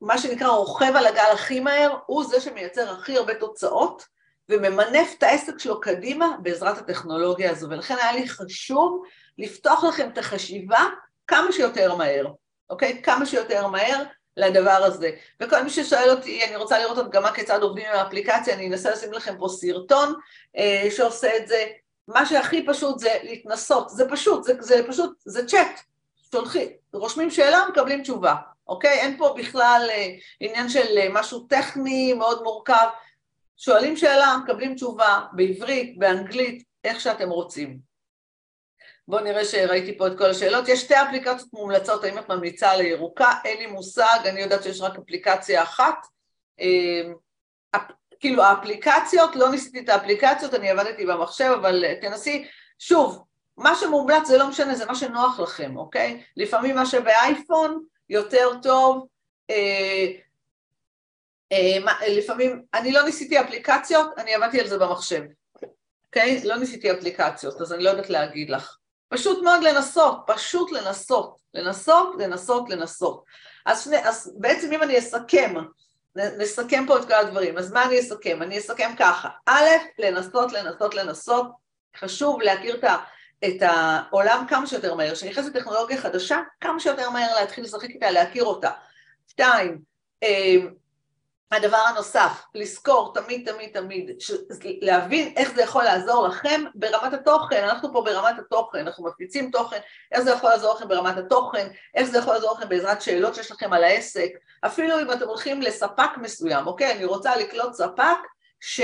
מה 0.00 0.18
שנקרא 0.18 0.48
רוכב 0.48 0.92
על 0.96 1.06
הגל 1.06 1.30
הכי 1.32 1.60
מהר, 1.60 1.98
הוא 2.06 2.24
זה 2.24 2.40
שמייצר 2.40 2.90
הכי 2.90 3.16
הרבה 3.16 3.34
תוצאות, 3.34 4.02
וממנף 4.48 5.14
את 5.18 5.22
העסק 5.22 5.58
שלו 5.58 5.80
קדימה 5.80 6.36
בעזרת 6.42 6.78
הטכנולוגיה 6.78 7.50
הזו, 7.50 7.70
ולכן 7.70 7.94
היה 8.02 8.12
לי 8.12 8.28
חשוב 8.28 9.02
לפתוח 9.38 9.84
לכם 9.84 10.08
את 10.12 10.18
החשיבה 10.18 10.84
כמה 11.26 11.52
שיותר 11.52 11.94
מהר, 11.94 12.26
אוקיי? 12.70 13.02
כמה 13.02 13.26
שיותר 13.26 13.66
מהר 13.66 14.02
לדבר 14.36 14.70
הזה. 14.70 15.10
וכל 15.42 15.62
מי 15.62 15.70
ששואל 15.70 16.10
אותי, 16.10 16.44
אני 16.44 16.56
רוצה 16.56 16.78
לראות 16.78 16.98
הדגמה 16.98 17.32
כיצד 17.32 17.62
עובדים 17.62 17.86
עם 17.86 17.98
האפליקציה, 17.98 18.54
אני 18.54 18.68
אנסה 18.68 18.90
לשים 18.90 19.12
לכם 19.12 19.34
פה 19.38 19.48
סרטון 19.48 20.14
אה, 20.56 20.88
שעושה 20.90 21.36
את 21.36 21.48
זה. 21.48 21.66
מה 22.08 22.26
שהכי 22.26 22.66
פשוט 22.66 22.98
זה 22.98 23.18
להתנסות, 23.22 23.90
זה 23.90 24.08
פשוט, 24.08 24.44
זה, 24.44 24.52
זה 24.60 24.82
פשוט, 24.88 25.12
זה 25.24 25.46
צ'אט, 25.46 25.80
שולחים, 26.32 26.68
רושמים 26.92 27.30
שאלה, 27.30 27.64
מקבלים 27.70 28.02
תשובה, 28.02 28.34
אוקיי? 28.68 28.98
אין 28.98 29.18
פה 29.18 29.34
בכלל 29.38 29.86
אה, 29.90 30.08
עניין 30.40 30.68
של 30.68 30.98
אה, 30.98 31.08
משהו 31.12 31.40
טכני 31.40 32.12
מאוד 32.12 32.42
מורכב, 32.42 32.86
שואלים 33.56 33.96
שאלה, 33.96 34.36
מקבלים 34.44 34.74
תשובה 34.74 35.20
בעברית, 35.32 35.98
באנגלית, 35.98 36.62
איך 36.84 37.00
שאתם 37.00 37.30
רוצים. 37.30 37.78
בואו 39.08 39.24
נראה 39.24 39.44
שראיתי 39.44 39.98
פה 39.98 40.06
את 40.06 40.18
כל 40.18 40.30
השאלות. 40.30 40.68
יש 40.68 40.80
שתי 40.80 40.94
אפליקציות 40.94 41.52
מומלצות, 41.52 42.04
האם 42.04 42.18
את 42.18 42.28
ממליצה 42.28 42.70
על 42.70 42.80
הירוקה? 42.80 43.32
אין 43.44 43.58
לי 43.58 43.66
מושג, 43.66 44.18
אני 44.24 44.40
יודעת 44.40 44.62
שיש 44.62 44.80
רק 44.80 44.98
אפליקציה 44.98 45.62
אחת. 45.62 46.06
אמ, 46.60 47.14
כאילו 48.20 48.42
האפליקציות, 48.42 49.36
לא 49.36 49.50
ניסיתי 49.50 49.80
את 49.80 49.88
האפליקציות, 49.88 50.54
אני 50.54 50.70
עבדתי 50.70 51.06
במחשב, 51.06 51.50
אבל 51.60 51.84
תנסי, 52.00 52.46
שוב, 52.78 53.24
מה 53.56 53.74
שמומלץ 53.74 54.26
זה 54.26 54.38
לא 54.38 54.48
משנה, 54.48 54.74
זה 54.74 54.86
מה 54.86 54.94
שנוח 54.94 55.40
לכם, 55.40 55.76
אוקיי? 55.76 56.22
לפעמים 56.36 56.74
מה 56.74 56.86
שבאייפון 56.86 57.84
יותר 58.08 58.48
טוב, 58.62 59.06
אה, 59.50 59.54
אה, 59.54 60.12
לפעמים, 62.08 62.62
אני 62.74 62.92
לא 62.92 63.02
ניסיתי 63.02 63.40
אפליקציות, 63.40 64.10
אני 64.18 64.34
עבדתי 64.34 64.60
על 64.60 64.66
זה 64.66 64.78
במחשב, 64.78 65.22
אוקיי? 66.06 66.40
לא 66.44 66.56
ניסיתי 66.56 66.92
אפליקציות, 66.92 67.60
אז 67.60 67.72
אני 67.72 67.84
לא 67.84 67.90
יודעת 67.90 68.10
להגיד 68.10 68.50
לך. 68.50 68.76
פשוט 69.08 69.42
מאוד 69.42 69.62
לנסות, 69.62 70.18
פשוט 70.26 70.72
לנסות, 70.72 71.38
לנסות, 71.54 72.14
לנסות, 72.18 72.70
לנסות. 72.70 73.24
אז, 73.66 73.94
אז 74.04 74.34
בעצם 74.38 74.72
אם 74.72 74.82
אני 74.82 74.98
אסכם, 74.98 75.54
נסכם 76.16 76.84
פה 76.86 76.98
את 76.98 77.04
כל 77.04 77.12
הדברים, 77.12 77.58
אז 77.58 77.72
מה 77.72 77.84
אני 77.84 78.00
אסכם? 78.00 78.42
אני 78.42 78.58
אסכם 78.58 78.90
ככה, 78.98 79.28
א', 79.46 79.68
לנסות, 79.98 80.52
לנסות, 80.52 80.94
לנסות, 80.94 81.46
חשוב 81.96 82.40
להכיר 82.42 82.76
את, 82.76 82.84
את 83.44 83.62
העולם 83.62 84.44
כמה 84.48 84.66
שיותר 84.66 84.94
מהר, 84.94 85.14
כשנכנסת 85.14 85.52
טכנולוגיה 85.52 86.00
חדשה, 86.00 86.40
כמה 86.60 86.80
שיותר 86.80 87.10
מהר 87.10 87.34
להתחיל 87.40 87.64
לשחק 87.64 87.90
איתה, 87.90 88.10
להכיר 88.10 88.44
אותה. 88.44 88.70
שתיים, 89.28 89.78
אה, 90.22 90.56
הדבר 91.52 91.76
הנוסף, 91.76 92.42
לזכור 92.54 93.14
תמיד 93.14 93.50
תמיד 93.50 93.70
תמיד, 93.72 94.20
ש... 94.20 94.30
להבין 94.82 95.32
איך 95.36 95.54
זה 95.54 95.62
יכול 95.62 95.84
לעזור 95.84 96.28
לכם 96.28 96.64
ברמת 96.74 97.12
התוכן, 97.12 97.64
אנחנו 97.64 97.92
פה 97.92 98.00
ברמת 98.00 98.38
התוכן, 98.38 98.78
אנחנו 98.78 99.04
מפיצים 99.04 99.50
תוכן, 99.50 99.78
איך 100.12 100.20
זה 100.20 100.30
יכול 100.30 100.50
לעזור 100.50 100.74
לכם 100.74 100.88
ברמת 100.88 101.16
התוכן, 101.16 101.68
איך 101.94 102.10
זה 102.10 102.18
יכול 102.18 102.34
לעזור 102.34 102.52
לכם 102.58 102.68
בעזרת 102.68 103.02
שאלות 103.02 103.34
שיש 103.34 103.52
לכם 103.52 103.72
על 103.72 103.84
העסק, 103.84 104.28
אפילו 104.66 105.00
אם 105.00 105.12
אתם 105.12 105.28
הולכים 105.28 105.62
לספק 105.62 106.10
מסוים, 106.16 106.66
אוקיי, 106.66 106.92
אני 106.92 107.04
רוצה 107.04 107.36
לקלוט 107.36 107.74
ספק 107.74 108.18
ש... 108.60 108.80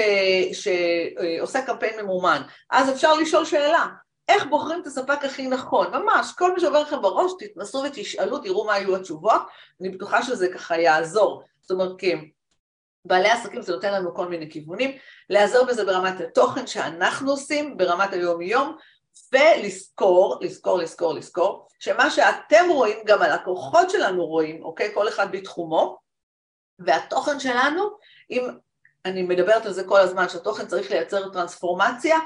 שעושה 0.53 1.63
קמפיין 1.63 2.01
ממומן, 2.01 2.43
אז 2.71 2.91
אפשר 2.91 3.15
לשאול 3.15 3.45
שאלה, 3.45 3.87
איך 4.29 4.47
בוחרים 4.47 4.81
את 4.81 4.87
הספק 4.87 5.25
הכי 5.25 5.47
נכון, 5.47 5.87
ממש, 5.95 6.33
כל 6.39 6.55
מי 6.55 6.61
שעובר 6.61 6.83
לכם 6.83 7.03
בראש, 7.03 7.33
תתנסו 7.39 7.83
ותשאלו, 7.87 8.39
תראו 8.39 8.65
מה 8.65 8.75
היו 8.75 8.97
התשובות, 8.97 9.43
אני 9.81 9.89
בטוחה 9.89 10.23
שזה 10.23 10.49
ככה 10.49 10.79
יעזור, 10.79 11.43
זאת 11.63 11.71
אומרת, 11.71 11.93
כן. 11.99 12.19
בעלי 13.05 13.31
עסקים 13.31 13.63
זה 13.63 13.73
נותן 13.73 13.93
לנו 13.93 14.15
כל 14.15 14.29
מיני 14.29 14.51
כיוונים, 14.51 14.99
להיעזר 15.31 15.65
בזה 15.65 15.85
ברמת 15.85 16.21
התוכן 16.21 16.67
שאנחנו 16.67 17.31
עושים, 17.31 17.77
ברמת 17.77 18.13
היום-יום, 18.13 18.77
ולזכור, 19.33 20.39
לזכור, 20.41 20.79
לזכור, 20.79 21.15
לזכור, 21.15 21.69
שמה 21.79 22.11
שאתם 22.11 22.65
רואים, 22.71 22.99
גם 23.07 23.23
הלקוחות 23.23 23.91
שלנו 23.91 24.27
רואים, 24.27 24.65
אוקיי? 24.65 24.95
כל 24.95 25.09
אחד 25.09 25.33
בתחומו, 25.33 25.99
והתוכן 26.79 27.41
שלנו, 27.41 27.83
אם 28.31 28.49
אני 29.05 29.23
מדברת 29.23 29.67
על 29.67 29.73
זה 29.73 29.85
כל 29.85 30.01
הזמן, 30.01 30.29
שהתוכן 30.29 30.67
צריך 30.67 30.91
לייצר 30.91 31.29
טרנספורמציה, 31.33 32.19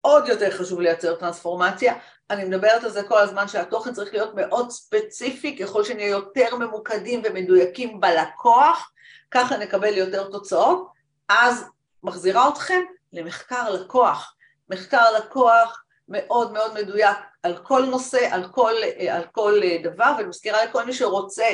עוד 0.00 0.28
יותר 0.28 0.50
חשוב 0.50 0.80
לייצר 0.80 1.14
טרנספורמציה. 1.14 1.94
אני 2.30 2.44
מדברת 2.44 2.84
על 2.84 2.90
זה 2.90 3.02
כל 3.02 3.18
הזמן 3.18 3.48
שהתוכן 3.48 3.92
צריך 3.92 4.12
להיות 4.12 4.34
מאוד 4.34 4.70
ספציפי, 4.70 5.58
ככל 5.58 5.84
שנהיה 5.84 6.08
יותר 6.08 6.56
ממוקדים 6.56 7.22
ומדויקים 7.24 8.00
בלקוח, 8.00 8.90
ככה 9.30 9.56
נקבל 9.56 9.96
יותר 9.96 10.30
תוצאות, 10.30 10.88
אז 11.28 11.64
מחזירה 12.02 12.48
אתכם 12.48 12.80
למחקר 13.12 13.70
לקוח. 13.70 14.34
מחקר 14.70 15.04
לקוח 15.18 15.82
מאוד 16.08 16.52
מאוד 16.52 16.74
מדויק 16.74 17.16
על 17.42 17.56
כל 17.56 17.84
נושא, 17.84 18.28
על 18.30 18.48
כל, 18.48 18.72
על 19.10 19.24
כל 19.32 19.60
דבר, 19.82 20.14
ואני 20.16 20.28
מזכירה 20.28 20.64
לכל 20.64 20.84
מי 20.84 20.92
שרוצה, 20.92 21.46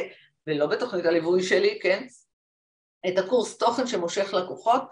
ולא 0.47 0.67
בתוכנית 0.67 1.07
הליווי 1.07 1.43
שלי, 1.43 1.79
כן, 1.83 2.07
את 3.09 3.19
הקורס 3.19 3.59
תוכן 3.59 3.87
שמושך 3.87 4.35
לקוחות. 4.35 4.83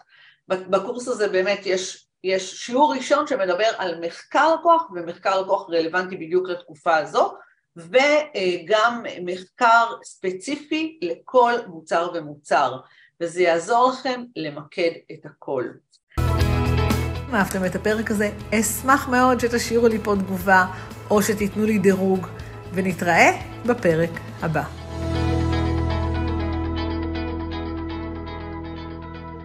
בקורס 0.49 1.09
הזה 1.09 1.29
באמת 1.29 1.61
יש, 1.64 2.07
יש 2.25 2.66
שיעור 2.66 2.95
ראשון 2.95 3.27
שמדבר 3.27 3.71
על 3.79 4.01
מחקר 4.01 4.55
לקוח, 4.55 4.83
ומחקר 4.95 5.40
לקוח 5.40 5.71
רלוונטי 5.71 6.16
בדיוק 6.16 6.49
לתקופה 6.49 6.97
הזו, 6.97 7.35
וגם 7.76 9.02
מחקר 9.24 9.87
ספציפי 10.04 10.98
לכל 11.02 11.52
מוצר 11.66 12.11
ומוצר, 12.14 12.76
וזה 13.20 13.42
יעזור 13.42 13.90
לכם 13.90 14.22
למקד 14.37 14.90
את 15.12 15.26
הכל. 15.26 15.64
אם 17.28 17.35
אהבתם 17.35 17.64
את 17.64 17.74
הפרק 17.74 18.11
הזה, 18.11 18.30
אשמח 18.54 19.09
מאוד 19.09 19.40
שתשאירו 19.40 19.88
לי 19.88 19.98
פה 19.98 20.14
תגובה 20.18 20.66
או 21.11 21.22
שתיתנו 21.22 21.64
לי 21.64 21.78
דירוג, 21.78 22.26
ונתראה 22.74 23.30
בפרק 23.66 24.11
הבא. 24.42 24.80